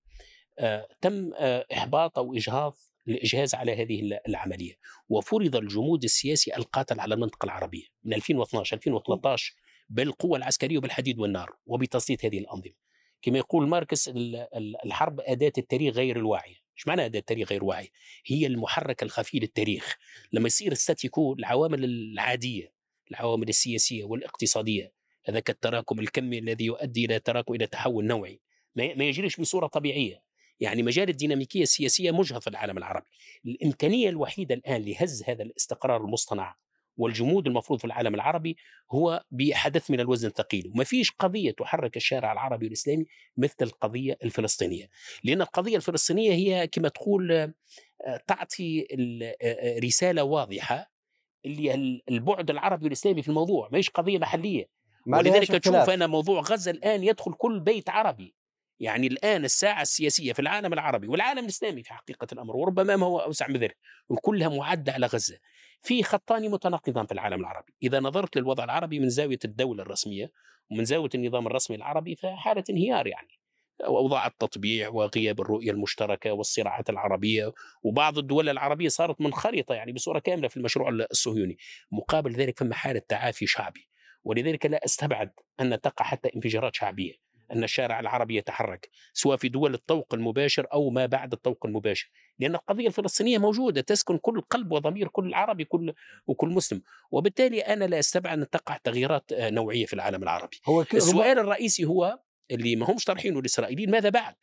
آه 0.58 0.88
تم 1.00 1.30
آه 1.34 1.66
احباط 1.72 2.18
أو 2.18 2.34
إجهاض 2.34 2.76
الاجهاز 3.08 3.54
على 3.54 3.72
هذه 3.82 4.00
ال- 4.00 4.18
العملية. 4.28 4.78
وفرض 5.08 5.56
الجمود 5.56 6.04
السياسي 6.04 6.56
القاتل 6.56 7.00
على 7.00 7.14
المنطقة 7.14 7.46
العربية 7.46 7.84
من 8.04 8.14
2012 8.14 8.76
2013 8.76 9.54
بالقوة 9.88 10.38
العسكرية 10.38 10.78
وبالحديد 10.78 11.18
والنار 11.18 11.50
وبتسليط 11.66 12.24
هذه 12.24 12.38
الأنظمة. 12.38 12.74
كما 13.22 13.38
يقول 13.38 13.68
ماركس 13.68 14.08
ال- 14.08 14.36
ال- 14.36 14.84
الحرب 14.84 15.20
أداة 15.20 15.52
التاريخ 15.58 15.94
غير 15.94 16.16
الواعية. 16.16 16.54
إيش 16.78 16.86
معنى 16.88 17.04
أداة 17.04 17.18
التاريخ 17.20 17.50
غير 17.50 17.64
واعية؟ 17.64 17.88
هي 18.26 18.46
المحرك 18.46 19.02
الخفي 19.02 19.38
للتاريخ. 19.38 19.96
لما 20.32 20.46
يصير 20.46 20.74
ستاتيكو 20.74 21.32
العوامل 21.38 21.84
العادية 21.84 22.77
العوامل 23.10 23.48
السياسية 23.48 24.04
والاقتصادية. 24.04 24.92
هذاك 25.24 25.50
التراكم 25.50 26.00
الكمي 26.00 26.38
الذي 26.38 26.64
يؤدي 26.64 27.04
إلى 27.04 27.18
تراكم 27.18 27.54
إلى 27.54 27.66
تحول 27.66 28.04
نوعي. 28.04 28.40
ما 28.76 29.04
يجريش 29.04 29.40
بصورة 29.40 29.66
طبيعية. 29.66 30.22
يعني 30.60 30.82
مجال 30.82 31.08
الديناميكية 31.08 31.62
السياسية 31.62 32.10
مجهض 32.10 32.40
في 32.40 32.50
العالم 32.50 32.78
العربي. 32.78 33.06
الإمكانية 33.46 34.08
الوحيدة 34.08 34.54
الآن 34.54 34.82
لهز 34.82 35.22
هذا 35.26 35.42
الاستقرار 35.42 36.04
المصطنع 36.04 36.56
والجمود 36.96 37.46
المفروض 37.46 37.78
في 37.78 37.84
العالم 37.84 38.14
العربي 38.14 38.56
هو 38.92 39.24
بحدث 39.30 39.90
من 39.90 40.00
الوزن 40.00 40.28
الثقيل. 40.28 40.70
وما 40.74 40.84
فيش 40.84 41.10
قضية 41.10 41.50
تحرك 41.50 41.96
الشارع 41.96 42.32
العربي 42.32 42.66
والإسلامي 42.66 43.06
مثل 43.36 43.56
القضية 43.62 44.18
الفلسطينية. 44.24 44.88
لأن 45.24 45.42
القضية 45.42 45.76
الفلسطينية 45.76 46.32
هي 46.32 46.66
كما 46.66 46.88
تقول 46.88 47.32
آه، 47.32 48.22
تعطي 48.26 48.80
آه، 48.80 49.36
آه، 49.42 49.78
رسالة 49.78 50.22
واضحة 50.22 50.97
اللي 51.44 51.74
ال- 51.74 52.02
البعد 52.10 52.50
العربي 52.50 52.84
والإسلامي 52.84 53.22
في 53.22 53.28
الموضوع 53.28 53.68
ماهيش 53.72 53.90
قضية 53.90 54.18
محلية. 54.18 54.68
ما 55.06 55.18
ولذلك 55.18 55.50
تشوف. 55.60 55.90
أنا 55.90 56.06
موضوع 56.06 56.40
غزة 56.40 56.70
الآن 56.70 57.04
يدخل 57.04 57.32
كل 57.32 57.60
بيت 57.60 57.88
عربي. 57.90 58.34
يعني 58.80 59.06
الآن 59.06 59.44
الساعة 59.44 59.82
السياسية 59.82 60.32
في 60.32 60.38
العالم 60.38 60.72
العربي 60.72 61.08
والعالم 61.08 61.38
الإسلامي 61.44 61.82
في 61.82 61.92
حقيقة 61.92 62.26
الأمر 62.32 62.56
وربما 62.56 62.96
ما 62.96 63.06
هو 63.06 63.18
أوسع 63.18 63.48
من 63.48 63.56
ذلك 63.56 63.76
وكلها 64.08 64.48
معدة 64.48 64.92
على 64.92 65.06
غزة. 65.06 65.38
في 65.82 66.02
خطان 66.02 66.50
متناقضان 66.50 67.06
في 67.06 67.12
العالم 67.12 67.40
العربي. 67.40 67.72
إذا 67.82 68.00
نظرت 68.00 68.36
للوضع 68.36 68.64
العربي 68.64 69.00
من 69.00 69.08
زاوية 69.08 69.38
الدولة 69.44 69.82
الرسمية 69.82 70.32
ومن 70.70 70.84
زاوية 70.84 71.10
النظام 71.14 71.46
الرسمي 71.46 71.76
العربي 71.76 72.16
فحالة 72.16 72.64
انهيار 72.70 73.06
يعني. 73.06 73.37
أوضاع 73.84 74.26
التطبيع 74.26 74.88
وغياب 74.88 75.40
الرؤية 75.40 75.70
المشتركة 75.70 76.32
والصراعات 76.32 76.90
العربية 76.90 77.52
وبعض 77.82 78.18
الدول 78.18 78.48
العربية 78.48 78.88
صارت 78.88 79.20
منخرطة 79.20 79.74
يعني 79.74 79.92
بصورة 79.92 80.18
كاملة 80.18 80.48
في 80.48 80.56
المشروع 80.56 80.88
الصهيوني 80.88 81.58
مقابل 81.92 82.32
ذلك 82.32 82.58
فما 82.58 82.74
حالة 82.74 83.02
تعافي 83.08 83.46
شعبي. 83.46 83.88
ولذلك 84.24 84.66
لا 84.66 84.84
أستبعد 84.84 85.30
أن 85.60 85.80
تقع 85.80 86.04
حتى 86.04 86.30
انفجارات 86.36 86.74
شعبية 86.74 87.28
أن 87.52 87.64
الشارع 87.64 88.00
العربي 88.00 88.36
يتحرك 88.36 88.90
سواء 89.12 89.36
في 89.36 89.48
دول 89.48 89.74
الطوق 89.74 90.14
المباشر 90.14 90.66
أو 90.72 90.90
ما 90.90 91.06
بعد 91.06 91.32
الطوق 91.32 91.66
المباشر. 91.66 92.10
لأن 92.38 92.54
القضية 92.54 92.86
الفلسطينية 92.86 93.38
موجودة 93.38 93.80
تسكن 93.80 94.18
كل 94.18 94.40
قلب 94.40 94.72
وضمير 94.72 95.08
كل 95.08 95.34
عربي 95.34 95.64
كل 95.64 95.94
وكل 96.26 96.48
مسلم. 96.48 96.82
وبالتالي 97.10 97.60
أنا 97.60 97.84
لا 97.84 97.98
أستبعد 97.98 98.38
أن 98.38 98.50
تقع 98.50 98.76
تغييرات 98.76 99.32
آه، 99.32 99.50
نوعية 99.50 99.86
في 99.86 99.92
العالم 99.92 100.22
العربي. 100.22 100.60
هو 100.66 100.84
السؤال 100.94 101.38
الرئيسي 101.38 101.84
هو 101.84 102.18
اللي 102.50 102.76
ما 102.76 102.90
همش 102.90 103.04
طرحينه 103.04 103.38
الاسرائيليين 103.38 103.90
ماذا 103.90 104.08
بعد؟ 104.08 104.36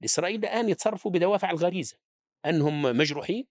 الاسرائيليين 0.00 0.44
الآن 0.44 0.68
يتصرفوا 0.68 1.10
بدوافع 1.10 1.50
الغريزة 1.50 1.96
أنهم 2.46 2.82
مجروحين 2.82 3.46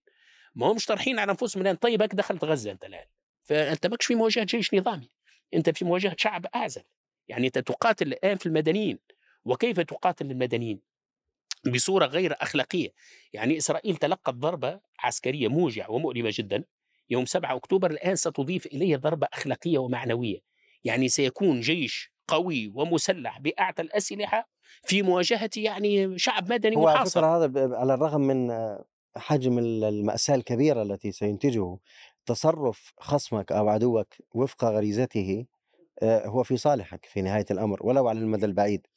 ما 0.56 0.72
همش 0.72 0.86
طرحين 0.86 1.20
على 1.20 1.32
أنفسهم 1.32 1.62
الآن. 1.62 1.76
طيب 1.76 2.02
هيك 2.02 2.16
دخلت 2.16 2.44
غزة 2.44 2.72
أنت 2.72 2.86
الآن؟ 2.86 3.06
فأنت 3.44 3.88
ماكش 3.88 4.06
في 4.06 4.16
مواجهة 4.16 4.44
جيش 4.44 4.74
نظامي 4.74 5.10
أنت 5.54 5.70
في 5.70 5.86
مواجهة 5.86 6.16
شعب 6.18 6.46
أعزل. 6.56 6.84
يعني 7.28 7.48
أنت 7.48 7.60
تقاتل 7.60 8.08
الآن 8.08 8.38
في 8.38 8.46
المدنيين 8.46 9.00
وكيف 9.46 9.80
تقاتل 9.80 10.32
المدنيين؟ 10.32 10.82
بصورة 11.74 12.06
غير 12.06 12.36
أخلاقية. 12.42 12.90
يعني 13.34 13.58
إسرائيل 13.58 13.98
تلقت 13.98 14.34
ضربة 14.34 14.80
عسكرية 15.00 15.48
موجعة 15.48 15.92
ومؤلمة 15.92 16.32
جدا 16.34 16.64
يوم 17.10 17.26
7 17.26 17.56
أكتوبر 17.56 17.92
الآن 17.92 18.16
ستضيف 18.16 18.66
اليه 18.66 18.98
ضربة 18.98 19.28
أخلاقية 19.34 19.78
ومعنوية. 19.78 20.40
يعني 20.84 21.10
سيكون 21.10 21.60
جيش 21.60 22.12
قوي 22.30 22.72
ومسلح 22.76 23.40
بأعتى 23.40 23.82
الأسلحة 23.82 24.50
في 24.84 25.02
مواجهة 25.02 25.50
يعني 25.58 26.18
شعب 26.18 26.54
مدني 26.54 26.76
محاصر 26.76 27.26
هذا 27.26 27.76
على 27.78 27.94
الرغم 27.94 28.22
من 28.22 28.52
حجم 29.18 29.60
ال- 29.60 29.84
المأساة 29.84 30.36
الكبيرة 30.36 30.82
التي 30.82 31.12
سينتجه 31.12 31.78
تصرف 32.26 32.94
خصمك 33.00 33.52
أو 33.52 33.70
عدوك 33.70 34.08
وفق 34.34 34.64
غريزته 34.66 35.46
آه، 36.02 36.28
هو 36.28 36.44
في 36.44 36.58
صالحك 36.58 37.06
في 37.06 37.22
نهاية 37.22 37.46
الأمر 37.52 37.78
ولو 37.82 38.08
على 38.08 38.20
المدى 38.20 38.46
البعيد. 38.46 38.88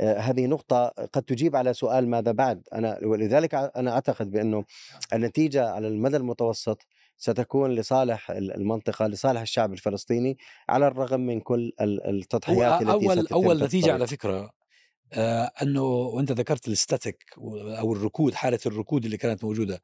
آه، 0.00 0.18
هذه 0.18 0.46
نقطة 0.46 0.88
قد 0.88 1.22
تجيب 1.22 1.56
على 1.56 1.74
سؤال 1.74 2.08
ماذا 2.10 2.32
بعد. 2.32 2.68
أنا 2.72 2.98
ولذلك 3.02 3.54
أنا 3.54 3.90
أعتقد 3.90 4.30
بأنه 4.30 4.64
النتيجة 5.12 5.68
على 5.70 5.88
المدى 5.88 6.16
المتوسط 6.16 6.86
ستكون 7.16 7.70
لصالح 7.74 8.30
ال- 8.30 8.54
المنطقة 8.54 9.06
لصالح 9.06 9.40
الشعب 9.40 9.72
الفلسطيني 9.72 10.38
على 10.68 10.86
الرغم 10.86 11.20
من 11.20 11.40
كل 11.40 11.72
التضحيات 11.80 12.58
التي 12.82 13.06
في 13.20 13.20
نتيجة 13.64 13.80
الطريق. 13.80 13.94
على 13.94 14.06
فكرة 14.06 14.50
آه 15.12 15.50
أنه 15.62 15.82
وأنت 15.82 16.32
ذكرت 16.32 16.68
الستاتيك 16.68 17.24
أو 17.78 17.92
الركود 17.92 18.34
حالة 18.34 18.58
الركود 18.66 19.04
اللي 19.04 19.16
كانت 19.16 19.44
موجودة. 19.44 19.82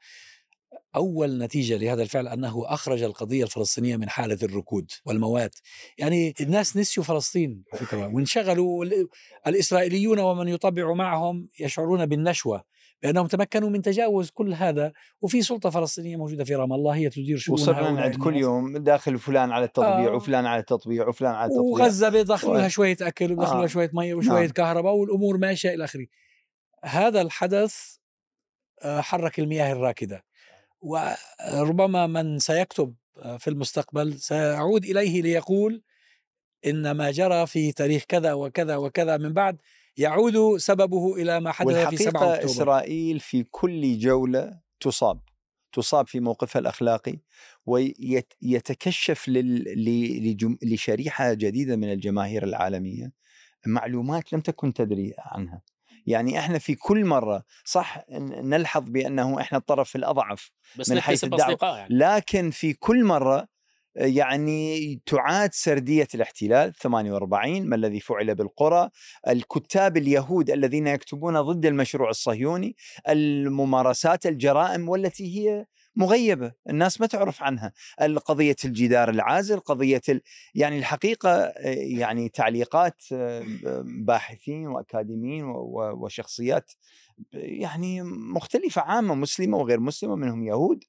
أول 0.96 1.38
نتيجة 1.38 1.76
لهذا 1.76 2.02
الفعل 2.02 2.28
أنه 2.28 2.62
أخرج 2.66 3.02
القضية 3.02 3.44
الفلسطينية 3.44 3.96
من 3.96 4.08
حالة 4.08 4.38
الركود 4.42 4.90
والموات. 5.04 5.54
يعني 5.98 6.34
الناس 6.40 6.76
نسيوا 6.76 7.04
فلسطين 7.06 7.64
فكرة 7.72 8.06
وانشغلوا 8.14 8.84
ال- 8.84 9.08
الإسرائيليون 9.46 10.18
ومن 10.18 10.48
يطبع 10.48 10.92
معهم 10.92 11.48
يشعرون 11.60 12.06
بالنشوة. 12.06 12.64
بانهم 13.02 13.26
تمكنوا 13.26 13.70
من 13.70 13.82
تجاوز 13.82 14.30
كل 14.30 14.54
هذا 14.54 14.92
وفي 15.20 15.42
سلطة 15.42 15.70
فلسطينية 15.70 16.16
موجودة 16.16 16.44
في 16.44 16.54
رام 16.54 16.72
الله 16.72 16.94
هي 16.94 17.08
تدير 17.08 17.38
شؤون 17.38 17.60
وصرنا 17.60 17.90
نعد 17.90 18.16
كل. 18.16 18.36
يوم 18.36 18.76
داخل 18.76 19.18
فلان 19.18 19.52
على 19.52 19.64
التطبيع 19.64 20.12
آه. 20.12 20.14
وفلان 20.14 20.46
على 20.46 20.60
التطبيع 20.60 21.08
وفلان 21.08 21.34
على 21.34 21.50
التطبيع 21.50 21.70
وغزة 21.70 22.08
بيدخلوا 22.08 22.56
لها 22.58 22.68
شوية 22.68 22.96
أكل 23.00 23.32
وبيدخلوا 23.32 23.56
لها 23.56 23.64
آه. 23.64 23.66
شوية 23.66 23.90
مية 23.94 24.14
وشوية 24.14 24.40
نعم. 24.40 24.48
كهرباء 24.48 24.94
والأمور 24.94 25.38
ماشية 25.38 25.74
إلى 25.74 25.84
آخره. 25.84 26.06
هذا 26.84 27.20
الحدث 27.20 27.96
آه، 28.82 29.00
حرك 29.00 29.38
المياه 29.38 29.72
الراكدة 29.72 30.24
وربما 30.80 32.06
من 32.06 32.38
سيكتب 32.38 32.94
آه، 33.18 33.36
في 33.36 33.50
المستقبل 33.50 34.18
سيعود 34.18 34.84
إليه 34.84 35.22
ليقول 35.22 35.82
ان 36.66 36.90
ما 36.90 37.10
جرى 37.10 37.46
في 37.46 37.72
تاريخ 37.72 38.04
كذا 38.08 38.32
وكذا 38.32 38.76
وكذا 38.76 39.16
من 39.16 39.32
بعد 39.32 39.58
يعود 39.96 40.56
سببه 40.56 41.14
إلى 41.16 41.40
ما 41.40 41.52
حدث 41.52 41.88
في 41.88 41.96
7 41.96 42.20
والحقيقة 42.20 42.34
أكتوبر. 42.34 42.50
إسرائيل 42.50 43.20
في 43.20 43.42
كل 43.42 43.98
جولة 43.98 44.60
تصاب 44.80 45.20
تصاب 45.72 46.06
في 46.06 46.20
موقفها 46.20 46.60
الأخلاقي 46.60 47.18
ويتكشف 47.66 49.24
لشريحة 50.62 51.32
جديدة 51.32 51.76
من 51.76 51.92
الجماهير 51.92 52.44
العالمية 52.44 53.12
معلومات 53.66 54.32
لم 54.32 54.40
تكن 54.40 54.72
تدري 54.72 55.14
عنها 55.18 55.62
يعني 56.06 56.38
إحنا 56.38 56.58
في 56.58 56.74
كل 56.74 57.04
مرة 57.04 57.44
صح 57.64 58.04
نلحظ 58.42 58.90
بأنه 58.90 59.40
إحنا 59.40 59.58
الطرف 59.58 59.96
الأضعف 59.96 60.52
بس 60.78 60.90
من 60.90 61.00
حيث. 61.00 61.24
أصدقاء 61.24 61.78
يعني 61.78 61.94
لكن 61.94 62.50
في 62.50 62.72
كل 62.72 63.04
مرة 63.04 63.48
يعني 63.94 65.00
تعاد 65.06 65.52
سردية 65.54 66.08
الاحتلال 66.14 66.72
48 66.74 67.62
ما 67.68 67.76
الذي 67.76 68.00
فعل 68.00 68.34
بالقرى 68.34 68.90
الكتاب 69.28 69.96
اليهود 69.96 70.50
الذين 70.50 70.86
يكتبون 70.86 71.40
ضد 71.40 71.66
المشروع 71.66 72.10
الصهيوني 72.10 72.76
الممارسات 73.08 74.26
الجرائم 74.26 74.88
والتي 74.88 75.38
هي 75.38 75.66
مغيبة 75.96 76.52
الناس 76.70 77.00
ما 77.00 77.06
تعرف 77.06 77.42
عنها. 77.42 77.72
قضية 78.00 78.56
الجدار 78.64 79.10
العازل 79.10 79.60
قضية 79.60 80.00
ال... 80.08 80.20
يعني 80.54 80.78
الحقيقة 80.78 81.30
آه، 81.30 81.54
يعني 81.76 82.28
تعليقات 82.28 83.02
آه، 83.12 83.44
باحثين 84.04 84.66
وأكاديميين 84.66 85.44
و- 85.44 85.58
و- 85.58 86.04
وشخصيات 86.04 86.72
يعني 87.32 88.02
مختلفة 88.34 88.82
عامة 88.82 89.14
مسلمة 89.14 89.58
وغير 89.58 89.80
مسلمة 89.80 90.14
منهم 90.16 90.44
يهود. 90.44 90.84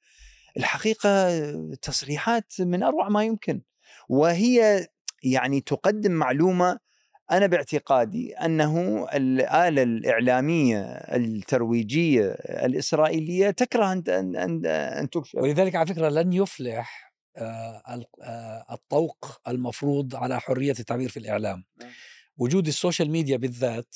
الحقيقة 0.58 1.32
تصريحات 1.76 2.54
من 2.60 2.84
أروع 2.84 3.10
ما 3.10 3.24
يمكن 3.24 3.62
وهي 4.10 4.88
يعني 5.24 5.62
تقدم 5.62 6.12
معلومة 6.12 6.80
أنا 7.32 7.48
باعتقادي 7.48 8.34
أنه 8.34 9.06
الآلة 9.14 9.84
الإعلامية 9.84 10.82
الترويجية 10.92 12.32
الإسرائيلية 12.46 13.50
تكره 13.50 13.92
أن 13.92 14.36
أن 14.36 14.66
أن 14.66 15.10
تكشف 15.10 15.36
ولذلك 15.36 15.76
على 15.76 15.86
فكرة 15.86 16.10
لن 16.10 16.34
يفلح 16.34 17.12
آه، 17.38 17.82
آه، 18.24 18.66
الطوق 18.72 19.42
المفروض 19.48 20.16
على 20.16 20.40
حرية 20.40 20.76
التعبير 20.80 21.10
في 21.10 21.18
الإعلام 21.18 21.64
نعم. 21.82 21.90
وجود 22.38 22.68
ال 22.68 22.74
social 22.74 23.12
media 23.12 23.38
بالذات 23.38 23.96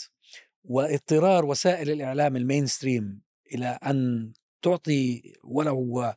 واضطرار 0.63 1.45
وسائل 1.45 1.91
الإعلام 1.91 2.35
ال 2.35 2.65
mainstream 2.65 3.21
إلى 3.53 3.79
أن 3.83 4.31
تعطي 4.61 5.33
ولو 5.43 6.13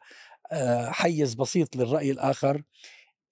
حيز 0.89 1.35
بسيط 1.35 1.77
للرأي 1.77 2.11
الآخر 2.11 2.63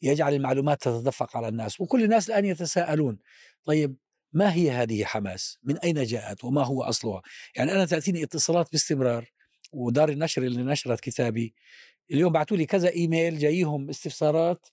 يجعل 0.02 0.34
المعلومات 0.34 0.82
تتدفق 0.82 1.36
على 1.36 1.48
الناس 1.48 1.80
وكل 1.80 2.04
الناس 2.04 2.30
الآن 2.30 2.44
يتساءلون 2.44 3.18
طيب 3.64 3.96
ما 4.32 4.54
هي 4.54 4.70
هذه 4.70 5.04
حماس؟ 5.04 5.58
من 5.62 5.78
أين 5.78 6.04
جاءت؟ 6.04 6.44
وما 6.44 6.64
هو 6.64 6.82
أصلها؟ 6.82 7.22
يعني 7.56 7.72
أنا 7.72 7.84
تأتيني 7.84 8.22
اتصالات 8.22 8.72
باستمرار 8.72 9.32
ودار 9.72 10.08
النشر 10.08 10.42
اللي 10.42 10.62
نشرت 10.62 11.00
كتابي 11.00 11.54
اليوم 12.10 12.32
بعثوا 12.32 12.56
لي 12.56 12.66
كذا 12.66 12.90
إيميل 12.90 13.38
جايهم 13.38 13.88
استفسارات 13.88 14.66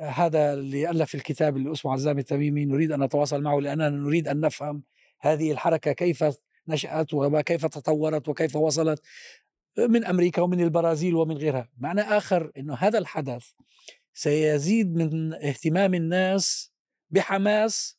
آه، 0.00 0.08
هذا 0.08 0.54
اللي 0.54 0.90
الف 0.90 1.14
الكتاب 1.14 1.56
اللي 1.56 1.72
اسمه 1.72 1.92
عزام 1.92 2.18
التميمي 2.18 2.64
نريد 2.64 2.92
أن 2.92 3.02
نتواصل 3.02 3.42
معه 3.42 3.58
لأننا 3.58 3.88
نريد 3.88 4.28
أن 4.28 4.40
نفهم 4.40 4.82
هذه 5.20 5.52
الحركة 5.52 5.92
كيف 5.92 6.24
نشأت 6.68 7.14
وكيف 7.14 7.66
تطورت 7.66 8.28
وكيف 8.28 8.56
وصلت 8.56 9.02
من 9.78 10.04
أمريكا 10.04 10.42
ومن 10.42 10.60
البرازيل 10.60 11.14
ومن 11.14 11.36
غيرها، 11.36 11.70
معنى 11.78 12.00
آخر 12.00 12.52
إنه 12.56 12.74
هذا 12.74 12.98
الحدث 12.98 13.46
سيزيد 14.14 14.96
من 14.96 15.34
اهتمام 15.34 15.94
الناس 15.94 16.72
بحماس 17.10 17.98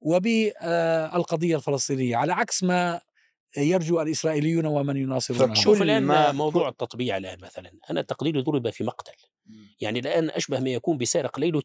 وبالقضيه 0.00 1.56
الفلسطينية 1.56 2.16
على 2.16 2.32
عكس 2.32 2.62
ما 2.62 3.00
يرجو 3.56 4.00
الإسرائيليون 4.00 4.66
ومن 4.66 4.96
يناصرونهم 4.96 5.54
شوف 5.54 5.82
الآن 5.82 6.34
موضوع 6.36 6.68
التطبيع 6.68 7.16
الآن 7.16 7.38
مثلا. 7.42 7.72
أنا 7.90 8.02
تقديري 8.02 8.42
ضرب 8.42 8.70
في 8.70 8.84
مقتل. 8.84 9.12
يعني 9.80 9.98
الآن 9.98 10.30
أشبه 10.30 10.60
ما 10.60 10.70
يكون 10.70 10.98
بسارق 10.98 11.40
ليل 11.40 11.56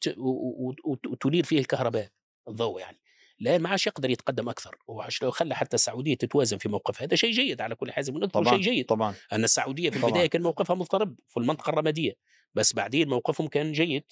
وتنير 1.07 1.43
فيه 1.43 1.59
الكهرباء 1.59 2.09
الضوء 2.47 2.79
يعني. 2.79 2.99
الان 3.41 3.61
ما 3.61 3.69
عادش 3.69 3.87
يقدر 3.87 4.09
يتقدم 4.09 4.49
أكثر 4.49 4.75
وعش 4.87 5.23
لو 5.23 5.31
خلى 5.31 5.55
حتى 5.55 5.75
السعودية 5.75 6.15
تتوازن 6.15 6.57
في 6.57 6.69
موقفها. 6.69 7.05
هذا 7.07 7.15
شيء 7.15 7.31
جيد 7.31 7.61
على 7.61 7.75
كل 7.75 7.91
حال 7.91 8.05
ونذكر 8.09 8.27
طبعا 8.29 8.53
شيء 8.53 8.73
جيد 8.73 8.85
طبعا. 8.85 9.13
أن 9.33 9.43
السعودية 9.43 9.89
في 9.89 9.99
طبعاً. 9.99 10.09
البداية 10.09 10.27
كان 10.27 10.41
موقفها 10.41 10.75
مضطرب 10.75 11.15
في 11.27 11.37
المنطقة 11.39 11.69
الرمادية 11.69 12.13
بس 12.53 12.73
بعدين 12.73 13.09
موقفهم 13.09 13.47
كان 13.47 13.71
جيد. 13.71 14.03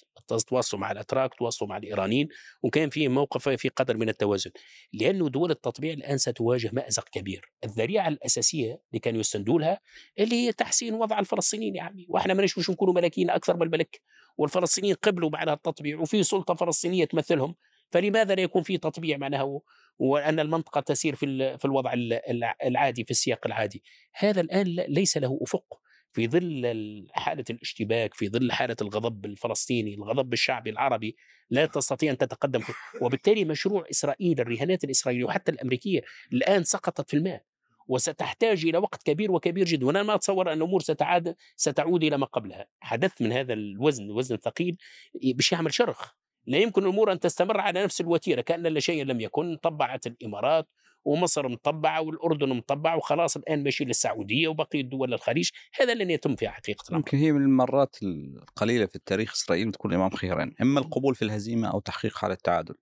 تواصلوا 0.46 0.80
مع 0.80 0.92
الأتراك 0.92 1.34
تواصلوا 1.34 1.70
مع 1.70 1.76
الإيرانيين 1.76 2.28
وكان 2.62 2.90
في 2.90 3.08
موقف 3.08 3.48
في 3.48 3.68
قدر 3.68 3.96
من 3.96 4.08
التوازن. 4.08 4.50
لأنه 4.92 5.28
دول 5.28 5.50
التطبيع 5.50 5.92
الآن 5.92 6.18
ستواجه 6.18 6.70
مأزق 6.72 7.08
كبير. 7.08 7.52
الذريعة 7.64 8.08
الأساسية 8.08 8.80
اللي 8.90 9.00
كانوا 9.02 9.20
يستندوا 9.20 9.60
لها 9.60 9.80
اللي 10.18 10.46
هي 10.46 10.52
تحسين 10.52 10.94
وضع 10.94 11.18
الفلسطينيين 11.18 11.76
يا 11.76 11.82
عمي. 11.82 12.06
وإحنا 12.08 12.34
ما 12.34 12.42
نشوفش 12.42 12.70
نكونوا 12.70 12.94
ملاكين 12.94 13.30
أكثر 13.30 13.56
من 13.56 13.62
الملك 13.62 14.00
والفلسطينيين 14.36 14.94
قبلوا 14.94 15.30
بعد 15.30 15.48
التطبيع 15.48 15.98
وفي 16.00 16.22
سلطة 16.22 16.54
فلسطينية 16.54 17.04
تمثلهم. 17.04 17.54
فلماذا 17.90 18.34
لا 18.34 18.42
يكون 18.42 18.62
في 18.62 18.78
تطبيع 18.78 19.16
معناها 19.16 19.60
وأن 19.98 20.40
المنطقة 20.40 20.80
تسير 20.80 21.14
في 21.14 21.58
في 21.58 21.64
الوضع 21.64 21.92
ال- 21.92 22.12
الع- 22.30 22.56
العادي 22.64 23.04
في 23.04 23.10
السياق 23.10 23.46
العادي؟ 23.46 23.82
هذا 24.14 24.40
الآن 24.40 24.66
لا- 24.66 24.86
ليس 24.86 25.16
له 25.16 25.38
أفق. 25.42 25.64
في 26.12 26.28
ظل 26.28 26.66
ال- 26.66 27.06
حالة 27.12 27.44
الاشتباك 27.50 28.14
في 28.14 28.28
ظل 28.28 28.52
حالة 28.52 28.76
الغضب 28.80 29.24
الفلسطيني 29.24 29.94
الغضب 29.94 30.32
الشعبي 30.32 30.70
العربي 30.70 31.16
لا 31.50 31.66
تستطيع 31.66 32.12
أن 32.12 32.18
تتقدم. 32.18 32.60
وبالتالي 33.02 33.44
مشروع 33.44 33.84
إسرائيل 33.90 34.40
الرهانات 34.40 34.84
الإسرائيلية 34.84 35.24
وحتى 35.24 35.52
الأمريكية 35.52 36.00
الآن 36.32 36.64
سقطت 36.64 37.10
في 37.10 37.16
الماء. 37.16 37.42
وستحتاج 37.88 38.64
إلى 38.66 38.78
وقت 38.78 39.02
كبير 39.02 39.32
وكبير 39.32 39.64
جدا. 39.66 39.86
وأنا 39.86 40.02
ما 40.02 40.14
أتصور 40.14 40.52
أن 40.52 40.56
الأمور 40.56 40.82
ستعاد 40.82 41.36
ستعود 41.56 42.04
إلى 42.04 42.18
ما 42.18 42.26
قبلها. 42.26 42.66
حدث 42.80 43.22
من 43.22 43.32
هذا 43.32 43.52
الوزن 43.52 44.04
الوزن 44.04 44.34
الثقيل 44.34 44.76
باش 45.14 45.52
يعمل 45.52 45.74
شرخ. 45.74 46.12
لا 46.48 46.58
يمكن 46.58 46.82
الأمور 46.82 47.12
أن 47.12 47.20
تستمر 47.20 47.60
على 47.60 47.84
نفس 47.84 48.00
الوتيرة 48.00 48.40
كأن 48.40 48.62
لا 48.62 48.80
شيء 48.80 49.04
لم 49.04 49.20
يكن 49.20 49.56
طبعت 49.56 50.06
الإمارات 50.06 50.68
ومصر 51.04 51.48
مطبعة 51.48 52.00
والأردن 52.00 52.48
مطبعة 52.48 52.96
وخلاص 52.96 53.36
الآن 53.36 53.64
ماشي 53.64 53.84
للسعودية 53.84 54.48
وبقية 54.48 54.82
دول 54.82 55.14
الخليج. 55.14 55.50
هذا 55.80 55.94
لن 55.94 56.10
يتم 56.10 56.36
في 56.36 56.48
حقيقة 56.48 56.82
الأمر. 56.88 56.98
يمكن 56.98 57.18
هي 57.18 57.32
من 57.32 57.42
المرات 57.42 57.96
القليلة 58.02 58.86
في 58.86 58.96
التاريخ 58.96 59.32
إسرائيل 59.32 59.72
تكون 59.72 59.94
إمام 59.94 60.10
خيارين 60.10 60.54
إما 60.62 60.80
القبول 60.80 61.14
في 61.14 61.22
الهزيمة 61.22 61.68
أو 61.68 61.80
تحقيق 61.80 62.16
حالة 62.16 62.34
تعادل. 62.34 62.74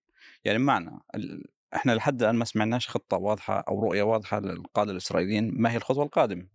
يعني 0.45 0.59
معنى 0.59 0.91
إحنا 1.75 1.93
لحد 1.93 2.23
الآن 2.23 2.35
ما 2.35 2.45
سمعناش 2.45 2.89
خطة 2.89 3.17
واضحة 3.17 3.61
أو 3.61 3.81
رؤية 3.81 4.03
واضحة 4.03 4.41
للقادة 4.41 4.93
الإسرائيليين 4.93 5.51
ما 5.55 5.73
هي 5.73 5.77
الخطوة 5.77 6.05
القادمة. 6.05 6.47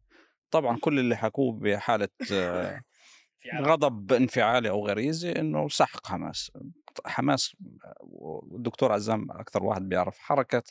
طبعا 0.52 0.78
كل 0.82 1.00
اللي 1.00 1.15
حكوه 1.15 1.54
بحالة 1.54 2.10
غضب 3.62 4.13
انفعالي 4.13 4.69
أو 4.69 4.88
غريزي 4.88 5.32
إنه 5.32 5.67
سحق 5.69 6.08
حماس. 6.08 6.52
حماس 7.06 7.56
والدكتور 8.01 8.91
عزام 8.91 9.32
أكثر 9.32 9.63
واحد 9.63 9.89
بيعرف 9.89 10.17
حركة 10.17 10.63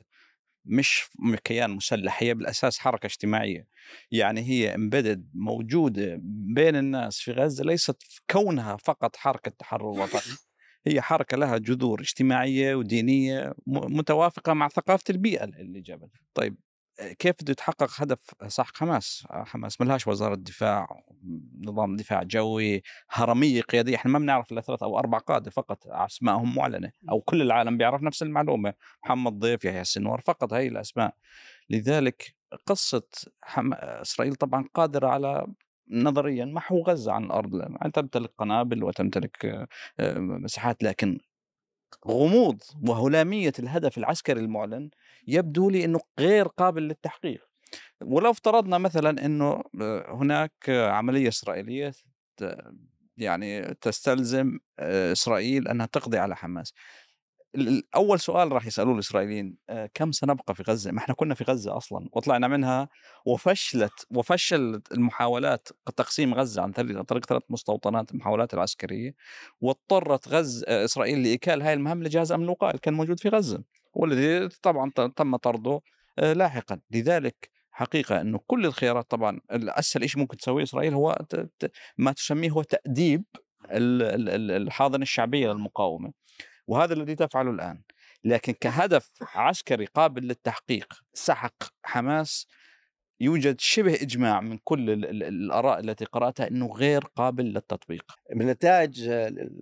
مش 0.64 1.10
كيان 1.44 1.70
مسلح 1.70 2.22
هي 2.22 2.34
بالأساس 2.34 2.78
حركة 2.78 3.06
اجتماعية. 3.06 3.66
يعني 4.10 4.40
هي 4.40 4.74
امبيدد 4.74 5.30
موجودة 5.34 6.18
بين 6.54 6.76
الناس 6.76 7.18
في 7.18 7.32
غزة 7.32 7.64
ليست 7.64 8.02
في 8.02 8.20
كونها 8.30 8.76
فقط 8.76 9.16
حركة 9.16 9.50
تحرر 9.50 9.86
وطني. 9.86 10.36
هي 10.86 11.00
حركة 11.00 11.36
لها 11.36 11.58
جذور 11.58 12.00
اجتماعية 12.00 12.74
ودينية 12.74 13.54
متوافقة 13.66 14.52
مع 14.54 14.68
ثقافة 14.68 15.04
البيئة 15.10 15.44
اللي 15.44 15.80
جابتها. 15.80 16.20
طيب 16.34 16.56
كيف 17.18 17.34
بده 17.42 17.52
يتحقق 17.52 17.90
هدف؟ 17.96 18.18
سحق 18.48 18.76
حماس؟ 18.76 19.26
حماس 19.30 19.80
ملهاش 19.80 20.06
وزارة 20.06 20.34
دفاع، 20.34 21.02
نظام 21.60 21.96
دفاع 21.96 22.22
جوي، 22.22 22.82
هرمية 23.10 23.62
قيادية، 23.62 23.96
إحنا 23.96 24.10
ما 24.10 24.18
بنعرف 24.18 24.52
إلا 24.52 24.60
ثلاث 24.60 24.82
أو 24.82 24.98
أربع 24.98 25.18
قادة 25.18 25.50
فقط 25.50 25.86
أسمائهم 25.86 26.54
معلنة، 26.54 26.92
أو 27.10 27.20
كل 27.20 27.42
العالم 27.42 27.76
بيعرف 27.76 28.02
نفس 28.02 28.22
المعلومة، 28.22 28.74
محمد 29.04 29.38
ضيف، 29.38 29.64
يحيى 29.64 29.80
السنوار، 29.80 30.20
فقط 30.26 30.52
هي 30.52 30.68
الأسماء. 30.68 31.14
لذلك 31.70 32.34
قصة 32.66 33.02
حم... 33.42 33.72
إسرائيل 33.74 34.34
طبعا 34.34 34.64
قادرة 34.74 35.08
على 35.08 35.46
نظريا 35.90 36.44
محو 36.44 36.82
غزة 36.82 37.12
عن 37.12 37.24
الأرض 37.24 37.54
لأن 37.54 37.92
تمتلك 37.92 38.32
قنابل 38.38 38.84
وتمتلك 38.84 39.66
آه، 40.00 40.18
مساحات 40.18 40.82
لكن 40.82 41.18
غموض 42.08 42.62
وهلامية 42.88 43.52
الهدف 43.58 43.98
العسكري 43.98 44.40
المعلن 44.40 44.90
يبدو 45.26 45.70
لي 45.70 45.84
إنه 45.84 46.00
غير 46.20 46.46
قابل 46.48 46.82
للتحقيق. 46.82 47.40
ولو 48.02 48.30
افترضنا 48.30 48.78
مثلا 48.78 49.26
إنه 49.26 49.62
آه، 49.82 50.14
هناك 50.14 50.52
عملية 50.70 51.28
إسرائيلية 51.28 51.92
ت- 52.36 52.58
يعني 53.16 53.74
تستلزم 53.74 54.58
آه، 54.78 55.12
إسرائيل 55.12 55.68
أنها 55.68 55.86
تقضي 55.86 56.18
على 56.18 56.36
حماس. 56.36 56.72
أول 57.96 58.20
سؤال 58.20 58.52
راح 58.52 58.66
يسألوه 58.66 58.94
الإسرائيليين 58.94 59.56
آه، 59.70 59.90
كم 59.94 60.12
سنبقى 60.12 60.54
في 60.54 60.62
غزة؟ 60.62 60.90
ما 60.92 60.98
إحنا 60.98 61.14
كنا 61.14 61.34
في 61.34 61.44
غزة 61.44 61.76
أصلا 61.76 62.08
وطلعنا 62.12 62.48
منها 62.48 62.88
وفشلت 63.26 64.06
وفشلت 64.10 64.92
المحاولات 64.92 65.68
تقسيم 65.96 66.34
غزة 66.34 66.62
عن 66.62 66.72
طريق 66.72 67.26
ثلاث 67.26 67.42
مستوطنات 67.50 68.10
المحاولات 68.12 68.54
العسكرية 68.54 69.14
واضطرت 69.60 70.28
غزه 70.28 70.64
آه، 70.68 70.84
إسرائيل 70.84 71.22
لإيكال 71.22 71.62
هاي 71.62 71.72
المهام 71.74 72.02
لجهاز 72.02 72.32
أمن 72.32 72.44
الوقائي 72.44 72.78
كان 72.78 72.94
موجود 72.94 73.20
في 73.20 73.28
غزة 73.28 73.62
والذي 73.94 74.48
طبعا 74.62 74.90
تم 75.16 75.36
طرده 75.36 75.80
آه، 76.18 76.32
لاحقا 76.32 76.80
لذلك 76.90 77.50
حقيقة 77.70 78.20
إنه 78.20 78.40
كل 78.46 78.66
الخيارات 78.66 79.10
طبعا 79.10 79.40
الاسهل 79.52 80.10
شيء 80.10 80.20
ممكن 80.20 80.36
تسويه 80.36 80.62
إسرائيل 80.62 80.94
هو 80.94 81.18
ما 81.98 82.12
تسميه 82.12 82.50
هو 82.50 82.62
تأديب 82.62 83.24
ال- 83.70 84.02
ال- 84.02 84.28
ال- 84.28 84.50
الحاضنة 84.50 85.02
الشعبية 85.02 85.52
للمقاومة 85.52 86.12
وهذا 86.70 86.94
الذي 86.94 87.14
تفعله 87.14 87.50
الآن 87.50 87.82
لكن 88.24 88.52
كهدف 88.52 89.10
عسكري 89.22 89.84
قابل 89.84 90.22
للتحقيق 90.22 90.94
سحق 91.14 91.54
حماس 91.82 92.46
يوجد 93.20 93.60
شبه 93.60 93.94
إجماع 93.94 94.40
من 94.40 94.58
كل 94.64 94.90
ال- 94.90 95.04
ال- 95.04 95.22
الآراء 95.22 95.80
التي 95.80 96.04
قرأتها 96.04 96.48
إنه 96.48 96.66
غير 96.66 97.00
قابل 97.16 97.44
للتطبيق 97.44 98.04
من 98.34 98.46
نتائج 98.46 99.00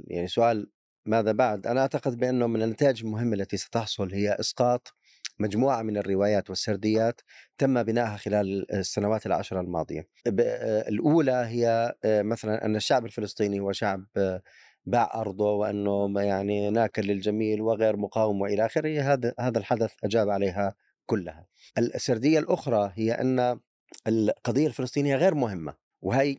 يعني 0.07 0.29
سؤال 0.29 0.71
ماذا 1.07 1.33
بعد؟ 1.33 1.67
أنا 1.67 1.81
أعتقد 1.81 2.17
بأنه 2.19 2.47
من 2.47 2.63
النتائج 2.63 3.05
المهمه 3.05 3.35
التي 3.35 3.57
ستحصل 3.57 4.13
هي 4.13 4.37
إسقاط 4.41 4.95
مجموعة 5.39 5.83
من 5.83 5.97
الروايات 5.97 6.51
والسرديات 6.51 7.21
تم 7.59 7.83
بنائها 7.83 8.17
خلال 8.17 8.73
السنوات 8.73 9.27
العشرة 9.27 9.61
الماضية. 9.61 10.09
آه، 10.41 10.89
الأولى 10.89 11.33
هي 11.33 11.95
آه، 12.05 12.23
مثلا 12.23 12.65
أن 12.65 12.77
الشعب 12.77 13.05
الفلسطيني 13.05 13.61
هو 13.61 13.73
شعب 13.73 14.07
آه، 14.17 14.43
باع 14.87 15.11
أرضه 15.21 15.53
وأنه 15.53 16.07
ما 16.07 16.23
يعني 16.25 16.71
ناكل 16.71 17.03
للجميل 17.03 17.61
وغير 17.61 17.97
مقاوم 17.97 18.41
وإلى 18.41 18.67
آخره، 18.67 19.01
هذا 19.13 19.35
هذا 19.41 19.59
الحدث 19.59 19.93
أجاب 20.05 20.29
عليها 20.31 20.75
كلها. 21.07 21.47
السردية 21.79 22.39
الأخرى 22.39 22.93
هي 22.95 23.13
أن 23.13 23.61
القضية 24.07 24.67
الفلسطينية 24.67 25.17
غير 25.17 25.35
مهمة 25.35 25.75
وهي 26.03 26.35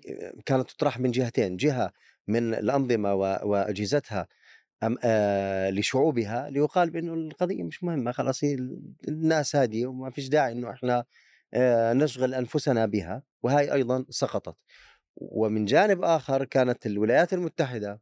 كانت 0.45 0.69
تطرح 0.71 0.99
من 0.99 1.11
جهتين، 1.11 1.57
جهة 1.57 1.91
من 2.27 2.53
الأنظمة 2.53 3.13
و- 3.13 3.39
وأجهزتها 3.43 4.27
أم 4.83 4.97
آه 5.03 5.69
لشعوبها 5.69 6.49
ليقال 6.49 6.89
بأنه 6.89 7.13
القضية 7.13 7.63
مش 7.63 7.83
مهمة 7.83 8.11
خلاص 8.11 8.41
الناس 9.07 9.55
هاديه 9.55 9.87
وما 9.87 10.09
فيش 10.09 10.27
داعي 10.29 10.51
إنه 10.51 10.71
إحنا 10.71 11.05
آه 11.53 11.93
نشغل 11.93 12.33
أنفسنا 12.33 12.85
بها 12.85 13.23
وهي 13.43 13.73
أيضا 13.73 14.05
سقطت 14.09 14.55
ومن 15.15 15.65
جانب 15.65 16.03
آخر 16.03 16.45
كانت 16.45 16.85
الولايات 16.85 17.33
المتحدة 17.33 17.91
ود- 17.91 17.99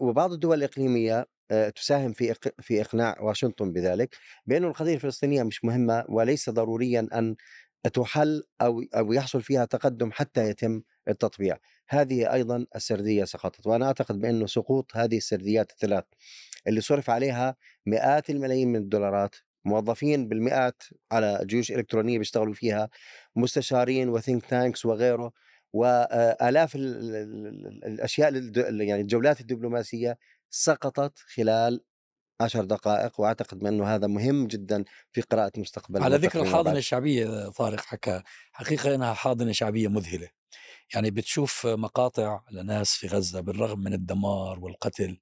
وبعض 0.00 0.32
الدول 0.32 0.58
الإقليمية 0.58 1.26
آه، 1.50 1.68
تساهم 1.68 2.12
في 2.12 2.34
في 2.60 2.80
إقناع 2.80 3.20
واشنطن 3.20 3.72
بذلك 3.72 4.16
بانه 4.46 4.68
القضية 4.68 4.94
الفلسطينية 4.94 5.42
مش 5.42 5.64
مهمة 5.64 6.04
وليس 6.08 6.50
ضروريا 6.50 7.08
أن 7.14 7.36
تحل 7.94 8.42
أو 8.62 8.82
أو 8.96 9.12
يحصل 9.12 9.42
فيها 9.42 9.64
تقدم 9.64 10.10
حتى 10.12 10.48
يتم 10.48 10.82
التطبيع. 11.08 11.58
هذه 11.88 12.32
أيضا 12.32 12.66
السردية 12.76 13.24
سقطت 13.24 13.66
وأنا 13.66 13.86
أعتقد 13.86 14.18
بانه 14.20 14.46
سقوط 14.46 14.96
هذه 14.96 15.16
السرديات 15.16 15.70
الثلاث 15.72 16.04
اللي 16.66 16.80
صرف 16.80 17.10
عليها 17.10 17.56
مئات 17.86 18.30
الملايين 18.30 18.68
من 18.68 18.76
الدولارات 18.76 19.36
موظفين 19.64 20.28
بالمئات 20.28 20.82
على 21.12 21.40
جيوش 21.44 21.72
إلكترونية 21.72 22.18
بيشتغلوا 22.18 22.54
فيها 22.54 22.90
مستشارين 23.36 24.08
وثينك 24.08 24.46
تانكس 24.46 24.86
وغيره 24.86 25.32
وآلاف 25.72 26.76
ال- 26.76 27.14
ال- 27.16 27.46
ال- 27.46 27.84
الأشياء 27.84 28.34
يعني 28.80 29.02
الجولات 29.02 29.40
الدبلوماسية 29.40 30.18
سقطت 30.50 31.18
خلال 31.18 31.84
عشر 32.40 32.64
دقائق 32.64 33.20
وأعتقد 33.20 33.58
بأنه 33.58 33.94
هذا 33.94 34.06
مهم 34.06 34.46
جدا 34.46 34.84
في 35.12 35.20
قراءة 35.20 35.52
مستقبل 35.56 36.02
على 36.02 36.16
ذكر 36.16 36.40
وبعد. 36.60 36.76
الشعبية 36.76 37.48
طارق 37.48 37.80
حكى 37.80 38.22
حقيقة 38.52 38.94
إنها 38.94 39.14
حاضنة 39.14 39.52
شعبية 39.52 39.88
مذهلة. 39.88 40.28
يعني 40.94 41.10
بتشوف 41.10 41.66
مقاطع 41.66 42.40
لناس 42.50 42.94
في 42.94 43.06
غزة 43.06 43.40
بالرغم 43.40 43.80
من 43.80 43.92
الدمار 43.92 44.58
والقتل 44.60 45.18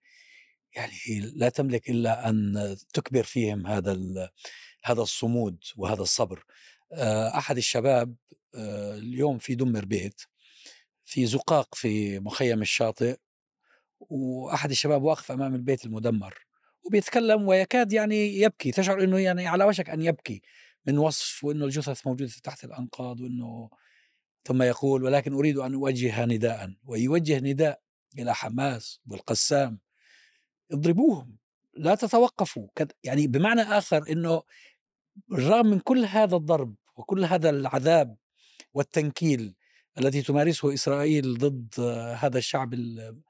يعني 0.76 1.20
لا 1.34 1.48
تملك 1.48 1.90
إلا 1.90 2.28
أن 2.28 2.76
تكبر 2.94 3.22
فيهم 3.22 3.66
هذا 3.66 3.98
هذا 4.84 5.02
الصمود 5.02 5.64
وهذا 5.76 6.02
الصبر. 6.02 6.44
آه، 6.92 7.38
أحد 7.38 7.56
الشباب 7.56 8.14
آه، 8.54 8.94
اليوم 8.94 9.38
في 9.38 9.54
دمر 9.54 9.84
بيت. 9.84 10.22
في 11.09 11.27
زقاق 11.27 11.75
في 11.75 12.21
مخيم 12.21 12.62
الشاطئ 12.62 13.18
وأحد 14.01 14.71
الشباب 14.71 15.03
واقف 15.03 15.33
أمام 15.33 15.55
البيت 15.55 15.85
المدمر 15.85 16.35
وبيتكلم 16.83 17.49
ويكاد 17.49 17.92
يعني 17.92 18.40
يبكي 18.40 18.71
تشعر 18.71 19.05
أنه 19.05 19.18
يعني 19.18 19.47
على 19.47 19.64
وشك 19.64 19.90
أن 19.90 20.03
يبكي 20.03 20.42
من 20.87 20.99
وصف 20.99 21.44
وأنه 21.44 21.64
الجثث 21.64 22.07
موجودة 22.07 22.33
تحت 22.42 22.64
الأنقاض 22.64 23.21
وأنه 23.21 23.71
ثم 24.44 24.62
يقول 24.62 25.05
ولكن 25.05 25.33
أريد 25.33 25.59
أن 25.59 25.75
أوجه 25.75 26.25
نداء. 26.25 26.75
ويوجه 26.85 27.38
نداء 27.38 27.81
إلى 28.18 28.35
حماس 28.35 29.01
والقسام. 29.07 29.79
اضربوهم 30.73 31.37
لا 31.75 31.94
تتوقفوا. 31.94 32.68
يعني 33.05 33.27
بمعنى 33.27 33.62
آخر 33.62 34.12
أنه 34.12 34.42
بالرغم 35.29 35.66
من 35.66 35.79
كل 35.79 36.05
هذا 36.05 36.37
الضرب 36.37 36.75
وكل 36.97 37.25
هذا 37.25 37.51
العذاب 37.51 38.16
والتنكيل 38.75 39.55
الذي 39.98 40.22
تمارسه 40.22 40.74
إسرائيل 40.74 41.38
ضد 41.38 41.80
هذا 42.16 42.38
الشعب 42.38 42.74
ال- 42.74 43.20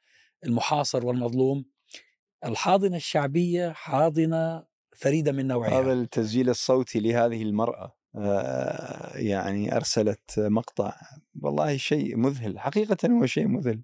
المحاصر 0.45 1.07
والمظلوم. 1.07 1.65
الحاضنة 2.45 2.97
الشعبية 2.97 3.73
حاضنة 3.73 4.65
فريدة 4.97 5.33
من 5.33 5.39
هذا 5.45 5.55
نوعها 5.55 5.93
التسجيل 5.93 6.49
الصوتي 6.51 7.01
لهذه 7.01 7.43
المرأة 7.43 7.97
آه، 8.17 9.17
يعني 9.17 9.77
أرسلت 9.77 10.21
مقطع. 10.39 10.95
والله 11.43 11.77
شيء 11.77 12.17
مذهل 12.17 12.59
حقيقة 12.59 13.09
هو 13.09 13.27
شيء 13.27 13.47
مذهل. 13.49 13.83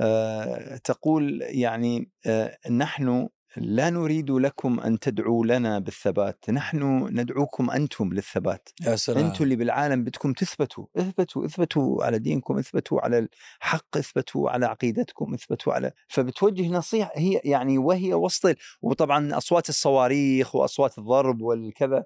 آه، 0.00 0.76
تقول 0.76 1.42
يعني 1.42 2.10
آه، 2.26 2.58
نحن 2.70 3.28
لا 3.56 3.90
نريد 3.90 4.30
لكم 4.30 4.80
أن 4.80 4.98
تدعوا 4.98 5.46
لنا 5.46 5.78
بالثبات. 5.78 6.50
نحن 6.50 7.08
ندعوكم 7.20 7.70
أنتم 7.70 8.12
للثبات. 8.12 8.68
يا 8.80 8.96
سلام. 8.96 9.24
أنتم 9.24 9.44
اللي 9.44 9.56
بالعالم 9.56 10.04
بدكم 10.04 10.32
تثبتوا. 10.32 10.86
اثبتوا 10.96 11.46
اثبتوا 11.46 12.04
على 12.04 12.18
دينكم 12.18 12.58
اثبتوا 12.58 13.00
على 13.00 13.18
الحق 13.62 13.96
اثبتوا 13.96 14.50
على 14.50 14.66
عقيدتكم 14.66 15.34
اثبتوا 15.34 15.72
على 15.72 15.92
فبتوجه 16.08 16.68
نصيحة. 16.68 17.12
هي 17.14 17.40
يعني 17.44 17.78
وهي 17.78 18.14
وسط 18.14 18.56
وطبعا 18.82 19.36
أصوات 19.36 19.68
الصواريخ 19.68 20.54
وأصوات 20.54 20.98
الضرب 20.98 21.42
والكذا. 21.42 22.04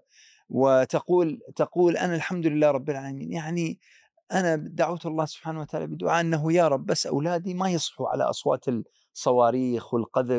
وتقول 0.49 1.41
تقول 1.57 1.97
أنا 1.97 2.15
الحمد 2.15 2.47
لله 2.47 2.71
رب 2.71 2.91
العالمين. 2.91 3.33
يعني 3.33 3.79
أنا 4.33 4.57
دعوت 4.57 5.07
الله 5.07 5.25
سبحانه 5.25 5.61
وتعالى 5.61 5.87
بدعاء 5.87 6.21
أنه 6.21 6.53
يا 6.53 6.69
رب 6.69 6.87
بس 6.87 7.07
أولادي 7.07 7.55
ما 7.55 7.71
يصحوا 7.71 8.09
على 8.09 8.25
أصوات 8.25 8.65
الصواريخ 9.17 9.95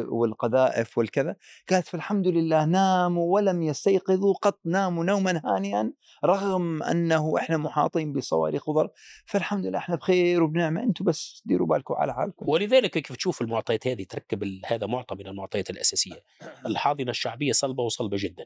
والقذائف 0.09 0.97
والكذا. 0.97 1.35
قالت 1.69 1.87
فالحمد 1.87 2.27
لله 2.27 2.65
ناموا 2.65 3.33
ولم 3.33 3.63
يستيقظوا 3.63 4.33
قط 4.33 4.59
ناموا 4.65 5.03
نوما 5.03 5.41
هانئا 5.45 5.93
رغم 6.25 6.83
أنه 6.83 7.37
إحنا 7.37 7.57
محاطين 7.57 8.13
بصواريخ 8.13 8.69
وضرب. 8.69 8.91
فالحمد 9.25 9.65
لله 9.65 9.77
إحنا 9.77 9.95
بخير 9.95 10.43
وبنعمة. 10.43 10.83
أنتم 10.83 11.05
بس 11.05 11.43
ديروا 11.45 11.67
بالكم 11.67 11.93
على 11.93 12.13
حالكم. 12.13 12.49
ولذلك 12.49 12.91
كيف 12.91 13.15
تشوف 13.15 13.41
المعطيات 13.41 13.87
هذه؟ 13.87 14.03
تركب 14.03 14.43
هذا 14.65 14.87
معطى 14.87 15.15
من 15.15 15.27
المعطيات 15.27 15.69
الأساسية. 15.69 16.23
الحاضنة 16.65 17.11
الشعبية 17.11 17.51
صلبة 17.51 17.83
وصلبة 17.83 18.17
جدا. 18.19 18.45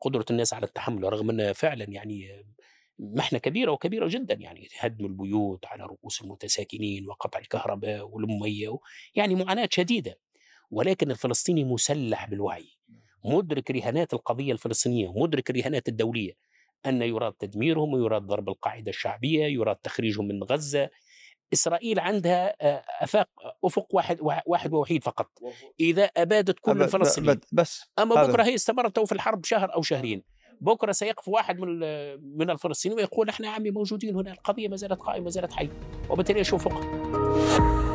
قدرة 0.00 0.24
الناس 0.30 0.54
على 0.54 0.66
التحمل 0.66 1.12
رغم 1.12 1.30
انها 1.30 1.52
فعلا 1.52 1.84
يعني 1.88 2.44
محنة 3.00 3.38
كبيرة 3.38 3.72
وكبيرة 3.72 4.08
جدا 4.08 4.34
يعني 4.34 4.68
هدم 4.78 5.06
البيوت 5.06 5.66
على 5.66 5.84
رؤوس 5.84 6.22
المتساكنين 6.22 7.08
وقطع 7.08 7.38
الكهرباء 7.38 8.08
والمية 8.08 8.78
يعني 9.14 9.34
معاناة 9.34 9.68
شديدة. 9.72 10.18
ولكن 10.70 11.10
الفلسطيني 11.10 11.64
مسلح 11.64 12.30
بالوعي. 12.30 12.68
مدرك 13.24 13.70
رهانات 13.70 14.14
القضية 14.14 14.52
الفلسطينية 14.52 15.08
ومدرك 15.08 15.50
الرهانات 15.50 15.88
الدولية 15.88 16.32
أن 16.86 17.02
يراد 17.02 17.32
تدميرهم 17.32 17.94
ويراد 17.94 18.22
ضرب 18.22 18.48
القاعدة 18.48 18.90
الشعبية 18.90 19.44
يراد 19.44 19.76
تخريجهم 19.76 20.28
من 20.28 20.44
غزة. 20.44 20.90
إسرائيل 21.52 22.00
عندها 22.00 22.56
آه، 22.60 22.84
أفاق 23.00 23.28
أفق 23.64 23.94
واحد 23.94 24.18
واحد 24.46 24.72
ووحيد 24.72 25.04
فقط. 25.04 25.30
إذا 25.80 26.04
أبادت 26.04 26.58
كل 26.60 26.82
الفلسطينيين. 26.82 27.40
بس 27.52 27.84
أما 27.98 28.14
بكرة 28.26 28.42
هي 28.42 28.54
استمرت 28.54 29.00
في 29.00 29.12
الحرب 29.12 29.44
شهر 29.44 29.74
أو 29.74 29.82
شهرين. 29.82 30.22
بكرة 30.60 30.92
سيقف 30.92 31.28
واحد 31.28 31.60
من 31.60 31.78
من 32.38 32.50
الفلسطينيين 32.50 33.00
ويقول 33.00 33.28
إحنا 33.28 33.48
عمي 33.50 33.70
موجودين 33.70 34.16
هنا 34.16 34.32
القضية 34.32 34.68
ما 34.68 34.76
زالت 34.76 35.00
قائمة 35.00 35.24
ما 35.24 35.30
زالت 35.30 35.52
حية. 35.52 35.70
وبالتالي 36.10 36.40
اشوفها 36.40 37.89